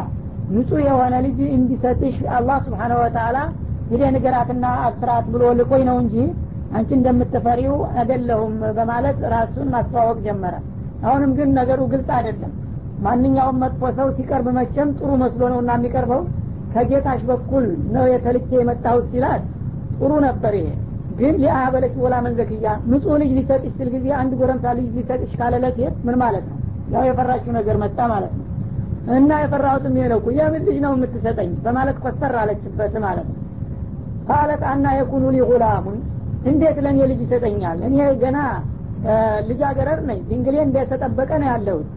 ንጹህ 0.51 0.81
የሆነ 0.87 1.15
ልጅ 1.25 1.39
እንዲሰጥሽ 1.55 2.17
አላህ 2.37 2.59
ስብሓነሁ 2.67 2.99
ወተአላ 3.05 3.39
ሂደ 3.91 4.03
ንገራትና 4.15 4.67
አስራት 4.87 5.25
ብሎ 5.33 5.43
ልቆኝ 5.59 5.83
ነው 5.89 5.97
እንጂ 6.03 6.15
አንቺ 6.75 6.91
እንደምትፈሪው 6.99 7.77
አይደለሁም 7.95 8.55
በማለት 8.79 9.19
ራሱን 9.35 9.69
ማስተዋወቅ 9.75 10.19
ጀመረ። 10.27 10.55
አሁንም 11.05 11.31
ግን 11.39 11.49
ነገሩ 11.59 11.81
ግልጽ 11.93 12.09
አይደለም። 12.17 12.53
ማንኛውም 13.05 13.61
መጥፎ 13.63 13.83
ሰው 13.99 14.09
ሲቀርብ 14.17 14.47
መቼም 14.59 14.91
ጥሩ 14.99 15.11
መስሎ 15.23 15.43
ነው 15.53 15.59
እና 15.63 15.73
የሚቀርበው 15.79 16.23
ከጌታሽ 16.75 17.21
በኩል 17.29 17.65
ነው 17.95 18.05
የተልኬ 18.13 18.49
የመጣሁት 18.59 19.05
ሲላት 19.13 19.43
ጥሩ 19.99 20.13
ነበር 20.27 20.55
ይሄ። 20.59 20.69
ግን 21.19 21.35
ሊአበለች 21.43 21.95
ወላ 22.03 22.15
መንዘክያ 22.25 22.71
ንጹህ 22.91 23.15
ልጅ 23.21 23.31
ሊሰጥሽ 23.39 23.73
ስል 23.79 23.89
ጊዜ 23.95 24.07
አንድ 24.21 24.33
ጎረምሳ 24.41 24.75
ልጅ 24.79 24.89
ሊሰጥሽ 24.97 25.33
ካለለት 25.39 25.79
ምን 26.07 26.17
ማለት 26.23 26.45
ነው? 26.51 26.57
ያው 26.93 27.05
የፈራችው 27.09 27.53
ነገር 27.59 27.77
መጣ 27.85 27.99
ማለት 28.13 28.33
ነው። 28.39 28.45
እና 29.17 29.31
የፈራሁትም 29.43 29.95
ይሄ 29.99 30.07
የምን 30.39 30.63
ልጅ 30.69 30.79
ነው 30.85 30.93
የምትሰጠኝ? 30.97 31.51
በማለት 31.65 31.97
ኮስተር 32.05 32.35
አለችበት 32.43 32.95
ማለት 33.07 33.27
ነው። 33.31 33.41
ቃለት 34.29 34.63
አና 34.71 34.87
የኩኑ 34.99 35.25
ሊ 35.35 35.41
ጉላሙን 35.51 35.99
እንዴት 36.47 36.79
ለእኔ 36.85 36.99
ልጅ 37.11 37.21
ይሰጠኛል? 37.25 37.79
እኔ 37.89 37.97
ገና 38.23 38.39
ልጃገረድ 39.49 40.01
ነኝ። 40.09 40.21
ድንግሌ 40.29 40.57
እንደተጠበቀ 40.67 41.31
ነው 41.43 41.49
ያለሁት። 41.53 41.89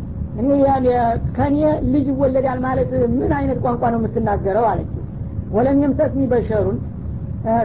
ከእኔ 1.37 1.57
ልጅ 1.93 2.05
ይወለዳል 2.11 2.59
ማለት 2.65 2.89
ምን 3.15 3.31
አይነት 3.37 3.59
ቋንቋ 3.63 3.83
ነው 3.93 3.99
የምትናገረው? 4.01 4.65
አለች 4.71 4.91
ወለም 5.55 5.77
የምሰስኒ 5.83 6.23
በሸሩን 6.31 6.77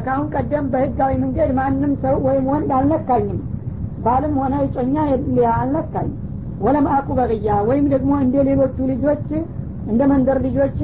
ከአሁን 0.04 0.26
ቀደም 0.34 0.66
በህጋዊ 0.72 1.12
መንገድ 1.22 1.50
ማንም 1.58 1.92
ሰው 2.02 2.16
ወይም 2.26 2.44
ወንድ 2.52 2.70
አልነካኝም። 2.76 3.40
ባልም 4.04 4.34
ሆነ 4.40 4.54
እጮኛ 4.66 4.96
አልነካኝ 5.56 6.08
ወለም 6.64 6.86
አቁ 6.96 7.08
በቅያ 7.18 7.54
ወይም 7.68 7.86
ደግሞ 7.94 8.12
እንደ 8.24 8.36
ሌሎቹ 8.48 8.76
ልጆች 8.90 9.26
እንደ 9.90 10.02
መንደር 10.10 10.38
ልጆች 10.46 10.76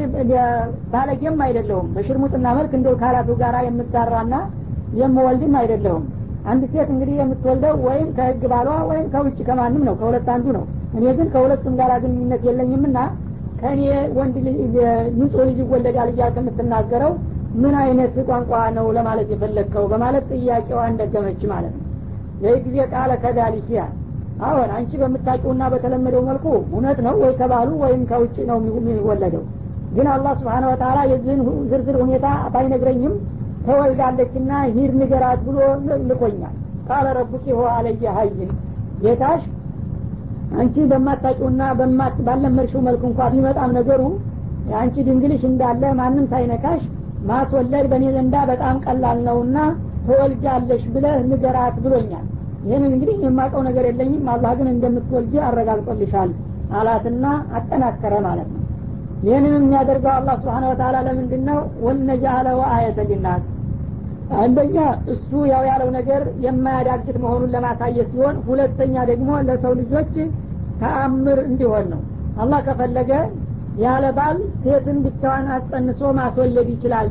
ባለጌም 0.93 1.37
አይደለሁም። 1.45 1.87
በሽርሙጥና 1.95 2.47
መልክ 2.59 2.73
እንደ 2.79 2.89
ካላቱ 3.03 3.37
ጋራ 3.43 3.57
የምጋራና 3.67 4.35
የምወልድም 4.99 5.55
አይደለሁም። 5.61 6.05
አንድ 6.51 6.63
ሴት 6.73 6.89
እንግዲህ 6.93 7.15
የምትወልደው 7.19 7.75
ወይም 7.87 8.09
ከህግ 8.17 8.43
ባሏ 8.53 8.69
ወይም 8.91 9.07
ከውጭ 9.13 9.39
ከማንም 9.49 9.83
ነው 9.89 9.95
ከሁለት 10.01 10.29
አንዱ 10.35 10.47
ነው። 10.57 10.65
እኔ 10.97 11.05
ግን 11.19 11.29
ከሁለቱም 11.35 11.75
ጋር 11.81 11.91
ግንኙነት 12.05 12.43
የለኝምና 12.49 12.99
ከእኔ 13.61 13.83
ወንድ 14.17 14.37
ንጹህ 15.19 15.43
ልጅ 15.49 15.59
ይወለዳል 15.63 16.09
እያልክ 16.13 16.37
የምትናገረው 16.41 17.13
ምን 17.63 17.75
አይነት 17.83 18.15
ቋንቋ 18.29 18.53
ነው 18.77 18.87
ለማለት 18.97 19.29
የፈለግከው? 19.33 19.85
በማለት 19.93 20.27
ጥያቄዋ 20.33 20.81
እንደገመች 20.93 21.41
ማለት 21.53 21.73
ነው። 21.77 21.87
ይህ 22.45 22.59
ጊዜ 22.67 22.77
ቃለ 22.93 23.13
ከዳሊክ 23.23 23.69
ያል 23.77 23.93
አሁን 24.43 24.69
አንቺ 24.77 24.91
በምታውቂውና 25.01 25.63
በተለመደው 25.73 26.23
መልኩ 26.29 26.45
እውነት 26.69 26.99
ነው 27.07 27.15
ወይ 27.23 27.33
ከባሉ 27.41 27.71
ወይም 27.83 28.03
ከውጭ 28.11 28.37
ነው 28.51 28.59
የሚወለደው? 28.79 29.43
ግን 29.97 30.07
አላህ 30.15 30.33
ስብሓን 30.41 30.65
ወተላ 30.71 30.99
የዚህን 31.11 31.41
ዝርዝር 31.71 31.97
ሁኔታ 32.03 32.27
ባይነግረኝም 32.55 33.15
ተወልዳለችና 33.67 34.51
ሂድ 34.75 34.93
ንገራት 35.01 35.41
ብሎ 35.47 35.59
ልኮኛል። 36.11 36.55
ቃለ 36.89 37.07
ረቡኪ 37.19 37.47
ሆ 37.57 37.63
አለየ 37.75 38.05
ሀይን 38.17 38.51
ጌታሽ 39.03 39.43
አንቺ 40.61 40.77
በማታቂውና 40.91 41.61
ባለመድሽው 42.27 42.81
መልክ 42.87 43.03
እንኳ 43.09 43.29
ቢመጣም 43.35 43.71
ነገሩ 43.79 44.03
አንቺ 44.81 44.97
ድንግልሽ 45.07 45.43
እንዳለ 45.51 45.83
ማንም 46.01 46.27
ሳይነካሽ 46.33 46.83
ማስወለድ 47.29 47.87
በእኔ 47.91 48.05
ዘንዳ 48.17 48.37
በጣም 48.51 48.77
ቀላል 48.85 49.19
ነውና 49.27 49.57
ተወልጃለሽ 50.07 50.83
ብለህ 50.95 51.17
ንገራት 51.31 51.77
ብሎኛል። 51.85 52.27
ይህንን 52.65 52.91
እንግዲህ 52.91 53.17
የማውቀው 53.25 53.63
ነገር 53.69 53.85
የለኝም። 53.89 54.25
አላህ 54.33 54.53
ግን 54.59 54.69
እንደምትወልጅ 54.73 55.35
አረጋግጦልሻል 55.49 56.31
አላትና 56.79 57.25
አጠናከረ 57.59 58.15
ማለት 58.27 58.49
ነው 58.55 58.60
ይህንን 59.25 59.55
የሚያደርገው 59.57 60.13
አላህ 60.13 60.35
ስብሓን 60.41 60.65
ወተላ 60.69 60.97
ለምንድን 61.07 61.43
ነው 61.49 61.59
ወነጃአለው 61.87 62.61
አየተ 62.69 63.01
ሊናስ 63.11 63.43
አንደኛ 64.39 64.77
እሱ 65.13 65.31
ያው 65.53 65.63
ያለው 65.69 65.89
ነገር 65.97 66.23
የማያዳግት 66.45 67.17
መሆኑን 67.25 67.51
ለማሳየት 67.55 68.09
ሲሆን 68.13 68.37
ሁለተኛ 68.49 68.95
ደግሞ 69.11 69.31
ለሰው 69.49 69.73
ልጆች 69.81 70.13
ተአምር 70.83 71.39
እንዲሆን 71.49 71.87
ነው። 71.93 72.01
አላህ 72.43 72.61
ከፈለገ 72.67 73.11
ያለ 73.83 74.05
ባል 74.17 74.37
ሴትን 74.63 74.97
ብቻዋን 75.05 75.49
አስጸንሶ 75.57 76.01
ማስወለድ 76.19 76.69
ይችላል 76.75 77.09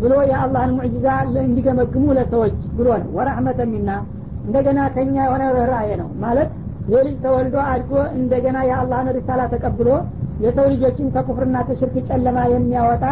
ብሎ 0.00 0.14
የአላህን 0.30 0.72
ሙዕጂዛ 0.78 1.06
እንዲገመግሙ 1.44 2.04
ለሰዎች 2.18 2.56
ብሎ 2.78 2.88
ነው። 3.02 3.10
ወራህመተ 3.18 3.60
ሚና 3.72 3.90
እንደገና 4.46 4.80
ከኛ 4.94 5.14
የሆነ 5.26 5.42
ርኅራሄ 5.56 5.88
ነው 6.00 6.08
ማለት 6.24 6.50
የልጅ 6.92 7.16
ተወልዶ 7.24 7.56
አድጎ 7.70 7.90
እንደገና 8.18 8.58
የአላህን 8.68 9.10
ሪሳላ 9.16 9.42
ተቀብሎ 9.52 9.88
የሰው 10.43 10.65
ልጆችን 10.73 11.07
ከኩፍርና 11.15 11.57
ከሽርክ 11.67 11.95
ጨለማ 12.09 12.39
የሚያወጣ 12.53 13.03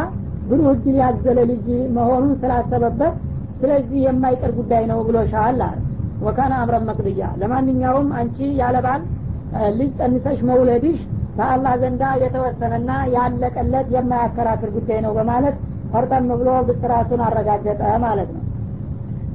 ብሩህ 0.49 0.69
እድል 0.75 0.95
ያዘለ 1.01 1.39
ልጅ 1.51 1.65
መሆኑን 1.97 2.33
ስላሰበበት 2.41 3.13
ስለዚህ 3.61 3.99
የማይቀር 4.05 4.51
ጉዳይ 4.59 4.83
ነው 4.91 4.99
ብሎ 5.07 5.17
ሻል 5.33 5.59
አለ 5.67 5.79
ወካነ 6.25 6.53
አምረን 6.61 6.85
መቅድያ 6.89 7.29
ለማንኛውም 7.41 8.09
አንቺ 8.19 8.37
ያለባል 8.61 9.01
ልጅ 9.79 9.91
ጸንሰሽ 9.99 10.39
መውለድሽ 10.49 10.99
በአላህ 11.37 11.73
ዘንዳ 11.81 12.03
የተወሰነና 12.23 12.91
ያለቀለት 13.15 13.87
የማያከራክር 13.95 14.71
ጉዳይ 14.77 14.99
ነው 15.05 15.13
በማለት 15.19 15.55
ፈርጠም 15.93 16.27
ብሎ 16.39 16.49
ብስራቱን 16.69 17.23
አረጋገጠ 17.27 17.83
ማለት 18.07 18.31
ነው 18.35 18.41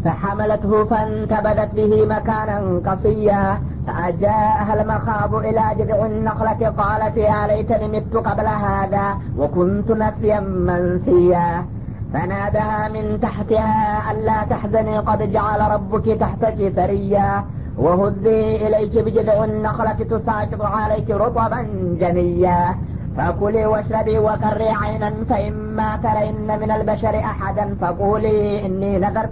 فحملته 0.05 0.73
فانتبذت 0.85 1.71
به 1.79 1.93
مكانا 2.07 2.57
قصيا 2.87 3.43
فأجاءها 3.88 4.82
المخاض 4.82 5.36
إلى 5.36 5.64
جذع 5.78 6.06
النخلة 6.06 6.70
قالت 6.78 7.18
يا 7.18 7.48
ليتني 7.48 7.88
مت 7.88 8.16
قبل 8.28 8.48
هذا 8.48 9.18
وكنت 9.38 9.92
نسيا 9.92 10.40
منسيا. 10.40 11.66
فنادها 12.14 12.88
من 12.88 13.20
تحتها 13.22 14.12
ألا 14.12 14.44
تحزني 14.50 14.98
قد 14.98 15.32
جعل 15.32 15.72
ربك 15.72 16.06
تحتك 16.06 16.74
سريا. 16.76 17.44
وهزي 17.78 18.68
إليك 18.68 19.04
بجذع 19.06 19.44
النخلة 19.44 19.94
تساقط 19.94 20.62
عليك 20.62 21.10
رطبا 21.10 21.62
جنيا. 22.00 22.76
فكلي 23.18 23.66
واشربي 23.66 24.20
وقري 24.20 24.70
عينا 24.70 25.14
فإما 25.30 26.00
ترين 26.04 26.60
من 26.62 26.72
البشر 26.72 27.16
أحدا 27.20 27.76
فقولي 27.82 28.66
إني 28.66 28.98
نذرت. 28.98 29.32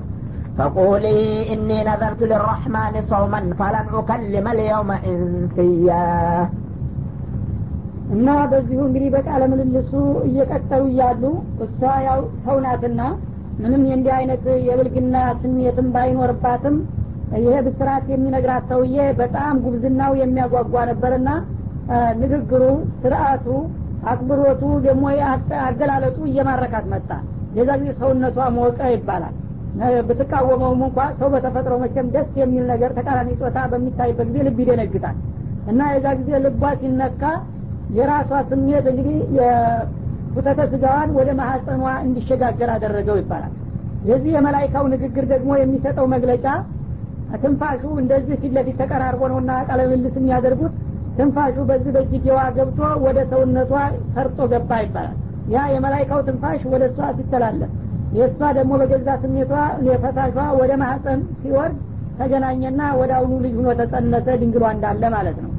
فقولي 0.59 1.19
إني 1.53 1.79
نذرت 1.85 2.21
للرحمن 2.23 2.95
صوما 3.11 3.41
فلن 3.59 3.87
أكلم 3.99 4.47
اليوم 4.55 4.91
إنسيا 5.11 6.05
እና 8.15 8.29
በዚሁ 8.51 8.81
እንግዲህ 8.89 9.09
በቃለ 9.15 9.43
ምልልሱ 9.53 9.93
እየቀጠሉ 10.29 10.83
እያሉ 10.91 11.23
እሷ 11.65 11.81
ያው 12.07 12.21
ሰው 12.45 12.57
ናትና 12.65 13.01
ምንም 13.63 13.83
የእንዲህ 13.89 14.13
አይነት 14.19 14.45
የብልግና 14.69 15.15
ስሜትም 15.41 15.87
ባይኖርባትም 15.95 16.77
ይሄ 17.45 17.55
ብስራት 17.67 18.05
የሚነግራት 18.13 18.65
ሰውዬ 18.73 18.99
በጣም 19.21 19.55
ጉብዝናው 19.65 20.13
የሚያጓጓ 20.23 20.85
ነበርና 20.91 21.31
ንግግሩ 22.23 22.63
ስርአቱ 23.03 23.47
አክብሮቱ 24.13 24.63
ደግሞ 24.87 25.05
አገላለጡ 25.67 26.19
እየማረካት 26.31 26.87
መጣ 26.95 27.11
የዛ 27.59 27.71
ጊዜ 27.83 27.91
ሰውነቷ 28.03 28.39
ሞቀ 28.59 28.79
ይባላል 28.95 29.35
ብትቃወመውም 30.08 30.82
እንኳ 30.88 31.00
ሰው 31.20 31.30
በተፈጥሮ 31.34 31.74
መቼም 31.84 32.08
ደስ 32.16 32.30
የሚል 32.40 32.64
ነገር 32.72 32.92
ተቃራኒ 32.98 33.30
ጾታ 33.42 33.58
በሚታይበት 33.72 34.28
ጊዜ 34.30 34.44
ልብ 34.48 34.58
ይደነግጣል። 34.64 35.18
እና 35.72 35.82
የዛ 35.94 36.08
ጊዜ 36.20 36.32
ልቧ 36.46 36.64
ሲነካ 36.82 37.24
የራሷ 37.98 38.32
ስሜት 38.50 38.86
እንግዲህ 38.92 39.18
የፉተተ 39.38 40.60
ስጋዋን 40.74 41.10
ወደ 41.18 41.30
ማሐፀኗ 41.40 41.84
እንዲሸጋገር 42.06 42.70
አደረገው 42.76 43.18
ይባላል። 43.22 43.54
የዚህ 44.10 44.32
የመላይካው 44.36 44.86
ንግግር 44.94 45.26
ደግሞ 45.34 45.52
የሚሰጠው 45.58 46.06
መግለጫ 46.14 46.46
ትንፋሹ 47.44 47.84
እንደዚህ 48.02 48.36
ፊት 48.42 48.54
ለፊት 48.58 48.78
ተቀራርቦ 48.82 49.22
ነውና 49.32 49.52
ቃለ 49.68 49.82
ምልልስ 49.92 50.16
የሚያደርጉት 50.20 50.74
ትንፋሹ 51.18 51.56
በዚህ 51.70 51.92
በእጅጌዋ 51.96 52.40
ገብቶ 52.58 52.80
ወደ 53.06 53.20
ሰውነቷ 53.32 53.74
ሰርጦ 54.16 54.40
ገባ 54.54 54.72
ይባላል። 54.86 55.16
ያ 55.54 55.64
የመላይካው 55.74 56.20
ትንፋሽ 56.28 56.62
ወደ 56.74 56.84
እሷ 56.92 57.00
ሲተላለፍ 57.18 57.72
የእሷ 58.12 58.40
ደግሞ 58.58 58.72
በገዛ 58.82 59.10
ስሜቷ 59.22 59.52
የፈሳሿ 59.88 60.38
ወደ 60.60 60.72
ማህፀን 60.82 61.20
ሲወርድ 61.42 61.76
ተገናኘና 62.18 62.82
ወደ 63.00 63.12
አሁኑ 63.18 63.34
ልጅ 63.44 63.54
ሁኖ 63.60 63.70
ተጸነሰ 63.80 64.28
ድንግሏ 64.42 64.64
እንዳለ 64.76 65.04
ማለት 65.16 65.38
ነው። 65.44 65.52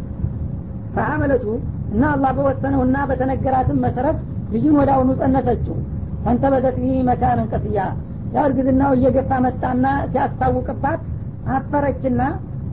ፈሐመለቱ 0.94 1.44
እና 1.92 2.02
አላህ 2.14 2.30
በወሰነውና 2.36 2.96
በተነገራትም 3.10 3.78
መሰረት 3.86 4.18
ልጁን 4.54 4.74
ወደ 4.80 4.90
አሁኑ 4.96 5.10
ጸነሰችው። 5.20 5.76
ፈንተበዘት 6.24 6.76
ይህ 6.84 6.98
መካንን 7.08 7.46
ቀስያ። 7.52 7.78
ያው 8.34 8.44
እርግዝናው 8.48 8.92
እየገፋ 8.98 9.30
መጣና 9.46 9.84
ሲያስታውቅባት 10.12 11.00
አፈረችና 11.54 12.20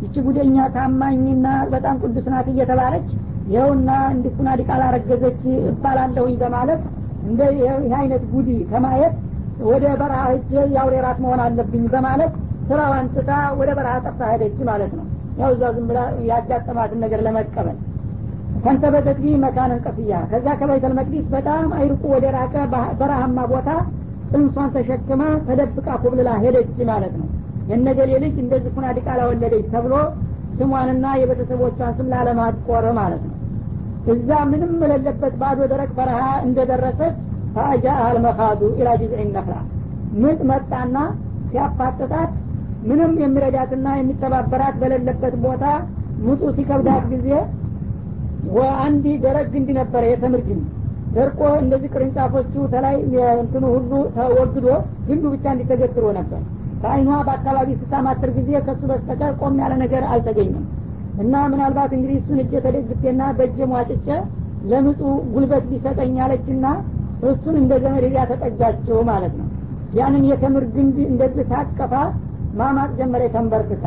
ይቺ 0.04 0.16
ጉደኛ 0.28 0.58
ታማኝና 0.76 1.48
በጣም 1.74 1.96
ቅዱስ 2.04 2.28
ናት 2.34 2.48
እየተባለች 2.52 3.08
ይኸውና 3.50 3.92
እንዲኩና 4.14 4.50
ዲቃላ 4.60 4.84
ረገዘች 4.96 5.42
እባላለሁኝ 5.72 6.36
በማለት 6.44 6.82
እንደ 7.30 7.42
ይህ 7.58 7.96
አይነት 8.00 8.24
ጉዲ 8.34 8.50
ከማየት 8.72 9.16
ወደ 9.68 9.86
በረሃ 10.02 10.22
ሄጄ 10.30 10.52
የአውሬ 10.74 10.96
ራት 11.06 11.18
መሆን 11.24 11.42
አለብኝ 11.46 11.84
በማለት 11.94 12.34
ስራዋን 12.70 13.08
ትታ 13.14 13.32
ወደ 13.60 13.70
በረሃ 13.78 13.94
ጠፍታ 14.06 14.22
ሄደች 14.34 14.58
ማለት 14.70 14.92
ነው። 14.98 15.06
ያው 15.40 15.50
እዛ 15.56 15.64
ዝም 15.76 15.86
ብላ 15.90 16.00
ያጋጠማትን 16.30 17.00
ነገር 17.04 17.20
ለመቀበል 17.26 17.78
فانتبذت 18.64 19.18
به 19.24 19.36
مكانا 19.44 19.82
قصيا 19.86 20.14
ከዛ 20.32 20.48
ከበይተል 20.60 20.94
መቅዲስ 20.98 21.26
በጣም 21.36 21.68
አይርቁ 21.78 22.04
ወደ 22.16 22.26
ራቀ 22.38 22.56
በረሃማ 23.00 23.46
ቦታ 23.52 23.70
ጽንሷን 24.32 24.72
ተሸክማ 24.76 25.22
ተደብቃ 25.48 25.88
ኮብልላ 26.02 26.32
ሄደች 26.44 26.78
ማለት 26.90 27.14
ነው። 27.20 27.28
የነገሌ 27.70 28.12
ልጅ 28.24 28.36
እንደዚህ 28.44 28.72
ኩና 28.76 28.88
ዲቃላ 28.98 29.22
ወለደች 29.30 29.66
ተብሎ 29.74 29.94
ስሟንና 30.60 31.06
የቤተሰቦቿን 31.20 31.92
ስም 31.98 32.08
ላለማቆር 32.14 32.86
ማለት 33.00 33.24
ነው። 33.28 33.36
እዛ 34.14 34.30
ምንም 34.52 34.72
የሌለበት 34.84 35.34
ባዶ 35.42 35.60
ደረቅ 35.72 35.92
በረሃ 35.98 36.20
እንደደረሰች 36.46 37.16
ፈአጃ 37.56 37.86
አልመካዱ 38.08 38.62
ኢላ 38.80 38.90
ጅዝዕ 39.02 39.22
ነክላ 39.30 39.56
ምጥ 40.22 40.40
መጣና 40.52 40.96
ሲያፋጥጣት 41.50 42.32
ምንም 42.90 43.14
የሚረዳትና 43.24 43.88
የሚተባበራት 43.98 44.76
በሌለበት 44.82 45.34
ቦታ 45.46 45.64
ምጡ 46.26 46.42
ሲከብዳት 46.58 47.06
ጊዜ 47.14 47.30
አንድ 48.84 49.06
ደረቅ 49.24 49.48
ግንድ 49.54 49.70
ነበረ 49.80 50.04
የተምር 50.12 50.42
ግንድ 50.48 50.66
ደርቆ 51.16 51.42
እንደዚህ 51.62 51.90
ቅርንጫፎቹ 51.94 52.54
ተላይ 52.74 52.96
እንትኑ 53.42 53.64
ሁሉ 53.76 53.92
ተወግዶ 54.16 54.68
ግንዱ 55.08 55.24
ብቻ 55.34 55.46
እንዲተገትሮ 55.54 56.06
ነበር። 56.20 56.42
ከአይኗ 56.82 57.10
በአካባቢ 57.28 57.70
ስታማትር 57.80 58.30
ጊዜ 58.38 58.52
ከሱ 58.68 58.82
በስተቀር 58.92 59.32
ቆም 59.42 59.56
ያለ 59.64 59.74
ነገር 59.84 60.04
አልተገኘም። 60.12 60.66
እና 61.24 61.34
ምናልባት 61.54 61.92
እንግዲህ 61.98 62.18
እሱን 62.22 62.40
እጀ 62.44 62.54
ተደግፌና 62.66 63.22
በእጀ 63.40 63.60
ሟጭጨ 63.72 64.08
ለምጡ 64.72 65.02
ጉልበት 65.34 65.66
ሊሰጠኝ 65.72 66.16
አለችና 66.26 66.66
እሱን 67.28 67.56
እንደ 67.62 67.74
ዘመድ 67.84 68.04
ሄዳ 68.08 68.20
ተጠጋችው 68.30 69.00
ማለት 69.10 69.34
ነው። 69.40 69.48
ያንን 69.98 70.24
የተምር 70.32 70.64
ግንድ 70.76 70.98
እንደዚህ 71.08 71.46
ታቀፋ 71.52 71.94
ማማጥ 72.60 72.90
ጀመረ 73.00 73.24
ተንበርክታ 73.34 73.86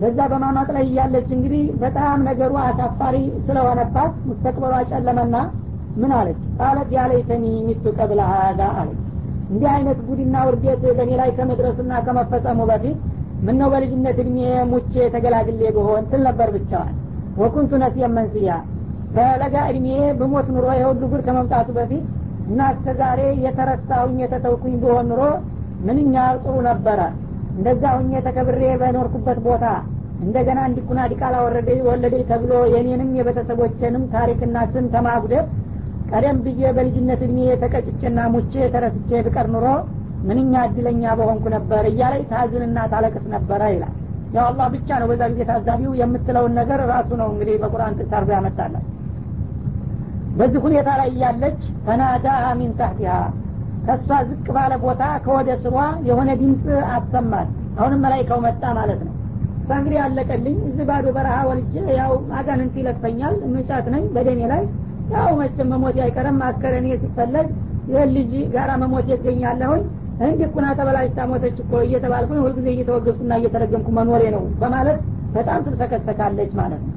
በዛ 0.00 0.18
በማማጥ 0.32 0.68
ላይ 0.76 0.84
እያለች 0.88 1.28
እንግዲህ 1.36 1.62
በጣም 1.82 2.18
ነገሩ 2.28 2.52
አሳፋሪ 2.64 3.16
ስለሆነባት 3.46 4.14
ሙስተቅበሏ 4.28 4.74
ጨለመና 4.90 5.36
ምን 6.00 6.10
አለች? 6.16 6.40
ቃለት 6.58 6.90
ያለይተኒ 6.96 7.44
ሚቱ 7.66 7.84
ቀብለ 7.98 8.20
ሀዛ 8.30 8.62
አለች። 8.80 9.00
እንዲህ 9.50 9.68
አይነት 9.74 9.98
ጉድና 10.06 10.36
ውርዴት 10.46 10.82
በእኔ 10.88 11.10
ላይ 11.20 11.30
ከመድረሱና 11.36 11.92
ከመፈጸሙ 12.06 12.60
በፊት 12.70 12.98
ምን 13.46 13.56
ነው 13.60 13.68
በልጅነት 13.72 14.16
እድሜ 14.22 14.38
ሙቼ 14.70 14.94
ተገላግሌ 15.14 15.62
ብሆን 15.76 16.04
ትል 16.10 16.22
ነበር 16.28 16.48
ብቻዋል 16.56 16.94
ወኩንቱ 17.40 17.72
መንስያ 18.16 18.50
በለጋ 19.16 19.56
እድሜ 19.70 19.88
ብሞት 20.18 20.46
ኑሮ 20.54 20.66
የሁሉ 20.78 21.02
ጉድ 21.12 21.22
ከመምጣቱ 21.26 21.68
በፊት 21.78 22.04
እና 22.46 22.60
እስከ 22.74 22.94
ዛሬ 23.00 23.20
የተረሳሁኝ 23.44 24.16
የተተውኩኝ 24.22 24.74
ብሆን 24.82 25.06
ኑሮ 25.10 25.22
ምንኛ 25.86 26.14
ጥሩ 26.42 26.54
ነበረ። 26.68 27.00
እንደዛ 27.56 27.84
ሁኜ 27.98 28.20
ተከብሬ 28.26 28.62
በኖርኩበት 28.80 29.38
ቦታ 29.46 29.64
እንደገና 30.20 30.58
እንዲኩና 30.68 31.00
ዲቃላ 31.12 31.36
ወረደ 31.46 31.68
ወለደ 31.88 32.14
ተብሎ 32.30 32.52
የኔንም 32.74 33.10
የቤተሰቦችንም 33.18 34.04
ታሪክና 34.14 34.56
ስም 34.72 34.86
ተማጉደት 34.94 35.48
ቀደም 36.10 36.36
ብዬ 36.44 36.62
በልጅነት 36.76 37.20
እድሜ 37.26 37.38
የተቀጭጭና 37.48 38.18
ሙቼ 38.34 38.54
ተረስቼ 38.74 39.20
ብቀር 39.26 39.46
ኑሮ 39.54 39.66
ምንኛ 40.28 40.62
እድለኛ 40.68 41.04
በሆንኩ 41.18 41.46
ነበር 41.56 41.84
እያለች 41.90 42.24
ታዝንና 42.30 42.78
ታለቅስ 42.92 43.24
ነበረ 43.34 43.62
ይላል። 43.74 43.94
ያው 44.36 44.44
አላህ 44.50 44.66
ብቻ 44.74 44.88
ነው 45.00 45.08
በዛ 45.10 45.22
ጊዜ 45.32 45.42
ታዛቢው 45.50 45.92
የምትለውን 46.00 46.54
ነገር 46.60 46.80
ራሱ 46.92 47.10
ነው 47.20 47.28
እንግዲህ 47.32 47.56
በቁርአን 47.62 47.96
ጥቅስ 47.98 48.14
አርጎ 48.18 48.30
ያመጣላት 48.36 48.84
በዚህ 50.38 50.60
ሁኔታ 50.64 50.88
ላይ 51.00 51.08
እያለች 51.12 51.58
ተናዳሃ 51.86 52.44
ሚን 52.58 52.72
ታህቲሃ 52.78 53.12
ከእሷ 53.86 54.08
ዝቅ 54.28 54.46
ባለ 54.56 54.72
ቦታ 54.82 55.02
ከወደ 55.24 55.50
ስሯ 55.64 55.76
የሆነ 56.08 56.30
ድምፅ 56.40 56.64
አሰማት። 56.96 57.48
አሁንም 57.78 58.00
መላይካው 58.04 58.40
መጣ 58.46 58.62
ማለት 58.78 59.00
ነው። 59.06 59.12
እሷ 59.58 59.70
እንግዲህ 59.80 59.98
አለቀልኝ። 60.04 60.56
እዚህ 60.68 60.84
ባዶ 60.90 61.06
በረሃ 61.16 61.36
ወልጄ 61.48 61.72
ያው 61.98 62.10
አጋንንት 62.38 62.74
ይለፈኛል 62.80 63.36
ምጫት 63.54 63.86
ነኝ 63.94 64.04
በደኔ 64.16 64.40
ላይ። 64.52 64.64
ያው 65.14 65.30
መቼም 65.40 65.70
መሞት 65.72 65.98
አይቀርም። 66.04 66.38
አስከረኔ 66.48 66.86
ሲፈለግ 67.02 67.48
ይህን 67.90 68.10
ልጅ 68.16 68.32
ጋራ 68.54 68.70
መሞት 68.82 69.08
ይገኛለሁኝ 69.12 69.82
እንዲህ 70.26 70.48
ኩና 70.54 70.66
ተበላሽታ 70.78 71.26
ሞተች 71.30 71.56
እኮ 71.62 71.72
እየተባልኩኝ 71.86 72.38
ሁልጊዜ 72.44 72.68
እየተወገዝኩና 72.74 73.32
እየተረገምኩ 73.40 73.88
መኖሬ 73.98 74.22
ነው 74.36 74.44
በማለት 74.62 74.98
በጣም 75.34 75.60
ትልሰከሰካለች 75.66 76.52
ማለት 76.60 76.82
ነው 76.86 76.94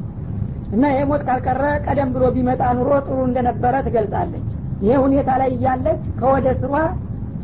እና 0.70 0.84
ይሄ 0.92 1.00
ሞት 1.10 1.22
ካልቀረ 1.28 1.62
ቀደም 1.86 2.10
ብሎ 2.16 2.24
ቢመጣ 2.36 2.62
ኑሮ 2.78 2.90
ጥሩ 3.06 3.18
እንደነበረ 3.28 3.76
ትገልጻለች። 3.86 4.46
ይሄ 4.84 4.94
ሁኔታ 5.04 5.30
ላይ 5.42 5.50
እያለች 5.56 6.02
ከወደ 6.20 6.48
ስሯ 6.62 6.74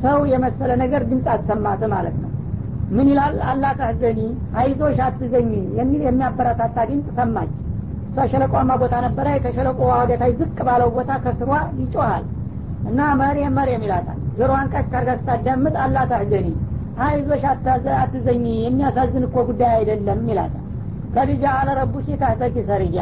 ሰው 0.04 0.20
የመሰለ 0.32 0.72
ነገር 0.84 1.02
ድምፅ 1.10 1.28
አሰማት 1.36 1.82
ማለት 1.94 2.16
ነው። 2.24 2.32
ምን 2.96 3.08
ይላል? 3.12 3.36
አላ 3.50 3.66
ታህዘኒ 3.80 4.20
አይዞሽ 4.60 4.98
አትዘኝ 5.06 5.50
የሚል 5.80 6.02
የሚያበረታታ 6.08 6.78
ድምፅ 6.90 7.08
ሰማች። 7.20 7.52
እሷ 8.10 8.26
ሸለቋማ 8.34 8.72
ቦታ 8.82 8.96
ነበረ። 9.06 9.28
ከሸለቆ 9.46 9.80
ወደታይ 9.94 10.34
ዝቅ 10.42 10.58
ባለው 10.68 10.92
ቦታ 10.98 11.12
ከስሯ 11.26 11.52
ይጮሃል 11.82 12.26
እና 12.90 13.00
መሬም 13.22 13.56
መሬም 13.60 13.84
ይላታል። 13.86 14.20
ጆሮዋን 14.38 14.70
ቀስ 14.74 14.86
ካርጋ 14.94 15.12
ስታዳምጥ 15.20 15.76
አላ 15.86 15.98
አይዞሽ 17.06 17.44
አትዘኝ 17.98 18.44
የሚያሳዝን 18.66 19.26
እኮ 19.28 19.38
ጉዳይ 19.50 19.72
አይደለም 19.80 20.22
ይላታል 20.32 20.65
ከዲጃ 21.16 21.44
አለ 21.58 21.70
ረቡሽ 21.80 22.08
ታህተኪ 22.22 22.56
ሰርያ 22.70 23.00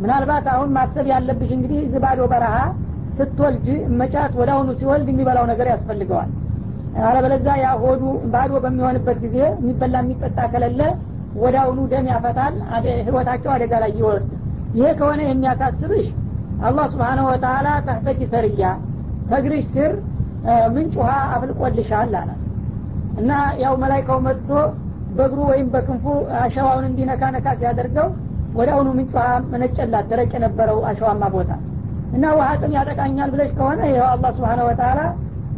ምናልባት 0.00 0.46
አሁን 0.52 0.68
ማሰብ 0.76 1.06
ያለብሽ 1.12 1.50
እንግዲህ 1.56 1.80
ዝባዶ 1.92 2.20
በረሃ 2.32 2.56
ስትወልጅ 3.18 3.66
መጫት 4.00 4.32
ወደ 4.40 4.50
ሲወልድ 4.80 5.08
የሚበላው 5.12 5.46
ነገር 5.50 5.68
ያስፈልገዋል። 5.72 6.30
አለበለዛ 7.08 7.48
ያ 7.60 7.68
ባዶ 8.32 8.52
በሚሆንበት 8.64 9.18
ጊዜ 9.24 9.36
የሚበላ 9.54 9.96
የሚጠጣ 10.04 10.38
ከሌለ 10.52 10.80
ወደ 11.42 11.56
ደም 11.92 12.06
ያፈታል 12.12 12.54
ህይወታቸው 13.00 13.50
አደጋ 13.56 13.72
ላይ 13.82 13.92
ይወርድ። 13.98 14.28
ይሄ 14.76 14.86
ከሆነ 14.98 15.20
የሚያሳስብሽ 15.26 16.06
አላህ 16.68 16.86
ስብሓነሁ 16.92 17.26
ወተላ 17.30 17.68
ታህተኪ 17.86 18.20
ሰርያ 18.32 18.62
ከእግርሽ 19.28 19.64
ስር 19.74 19.92
ምንጭ 20.74 20.94
ውሃ 21.00 21.12
አፍልቆልሻል 21.34 22.12
አላት። 22.14 22.40
እና 23.20 23.30
ያው 23.62 23.74
መላይካው 23.82 24.18
መጥቶ 24.26 24.50
በእግሩ 25.16 25.40
ወይም 25.50 25.68
በክንፉ 25.74 26.04
አሸዋውን 26.40 26.84
እንዲነካ 26.88 27.22
ነካ 27.34 27.48
ሲያደርገው 27.60 28.08
ወደ 28.58 28.68
አሁኑ 28.74 28.88
ምንጭ 28.94 29.10
ውሃ 29.16 29.24
መነጨላት 29.52 30.06
ደረቅ 30.10 30.30
የነበረው 30.36 30.78
አሸዋማ 30.90 31.24
ቦታ። 31.34 31.50
እና 32.16 32.24
ውሃ 32.36 32.48
ጥም 32.60 32.72
ያጠቃኛል 32.76 33.30
ብለሽ 33.32 33.50
ከሆነ 33.58 33.80
ይኸው 33.90 34.06
አላህ 34.12 34.30
ስብሓነ 34.36 34.60
ወተላ 34.68 35.00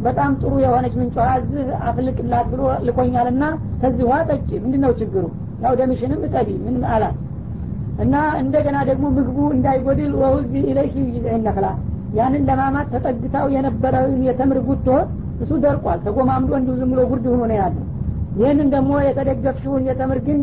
በጣም 0.05 0.31
ጥሩ 0.41 0.53
የሆነች 0.63 0.93
ምንጭ 0.99 1.15
ውሃ 1.19 1.29
እዚህ 1.41 1.67
አፍልቅላት 1.89 2.47
ብሎ 2.53 2.61
ልኮኛልና 2.87 3.43
ከዚህ 3.81 4.03
ውሃ 4.09 4.17
ጠጭ 4.29 4.49
ምንድን 4.63 4.81
ነው 4.85 4.91
ችግሩ? 5.01 5.23
ያው 5.63 5.73
ደምሽንም 5.79 6.21
እጠቢ 6.27 6.49
ምን 6.65 6.75
አላት። 6.93 7.17
እና 8.03 8.13
እንደገና 8.41 8.77
ደግሞ 8.89 9.05
ምግቡ 9.17 9.37
እንዳይጎድል 9.55 10.13
ወውዚ 10.21 10.53
ኢለይኪ 10.71 10.95
ነክላ 11.45 11.67
ያንን 12.17 12.43
ለማማት 12.49 12.87
ተጠግታው 12.93 13.45
የነበረውን 13.55 14.21
የተምር 14.27 14.57
ጉቶ 14.67 14.87
እሱ 15.43 15.51
ደርቋል 15.63 15.99
ተጎማምዶ 16.05 16.51
እንዲሁ 16.59 16.73
ዝም 16.79 16.89
ብሎ 16.93 17.01
ጉርድ 17.11 17.25
ሆኖ 17.31 17.41
ነው 17.51 17.57
ያለው 17.61 17.85
ይህንን 18.35 18.67
ደግሞ 18.73 18.91
የተደገፍሽውን 19.03 19.87
የተምር 19.89 20.19
ግን 20.27 20.37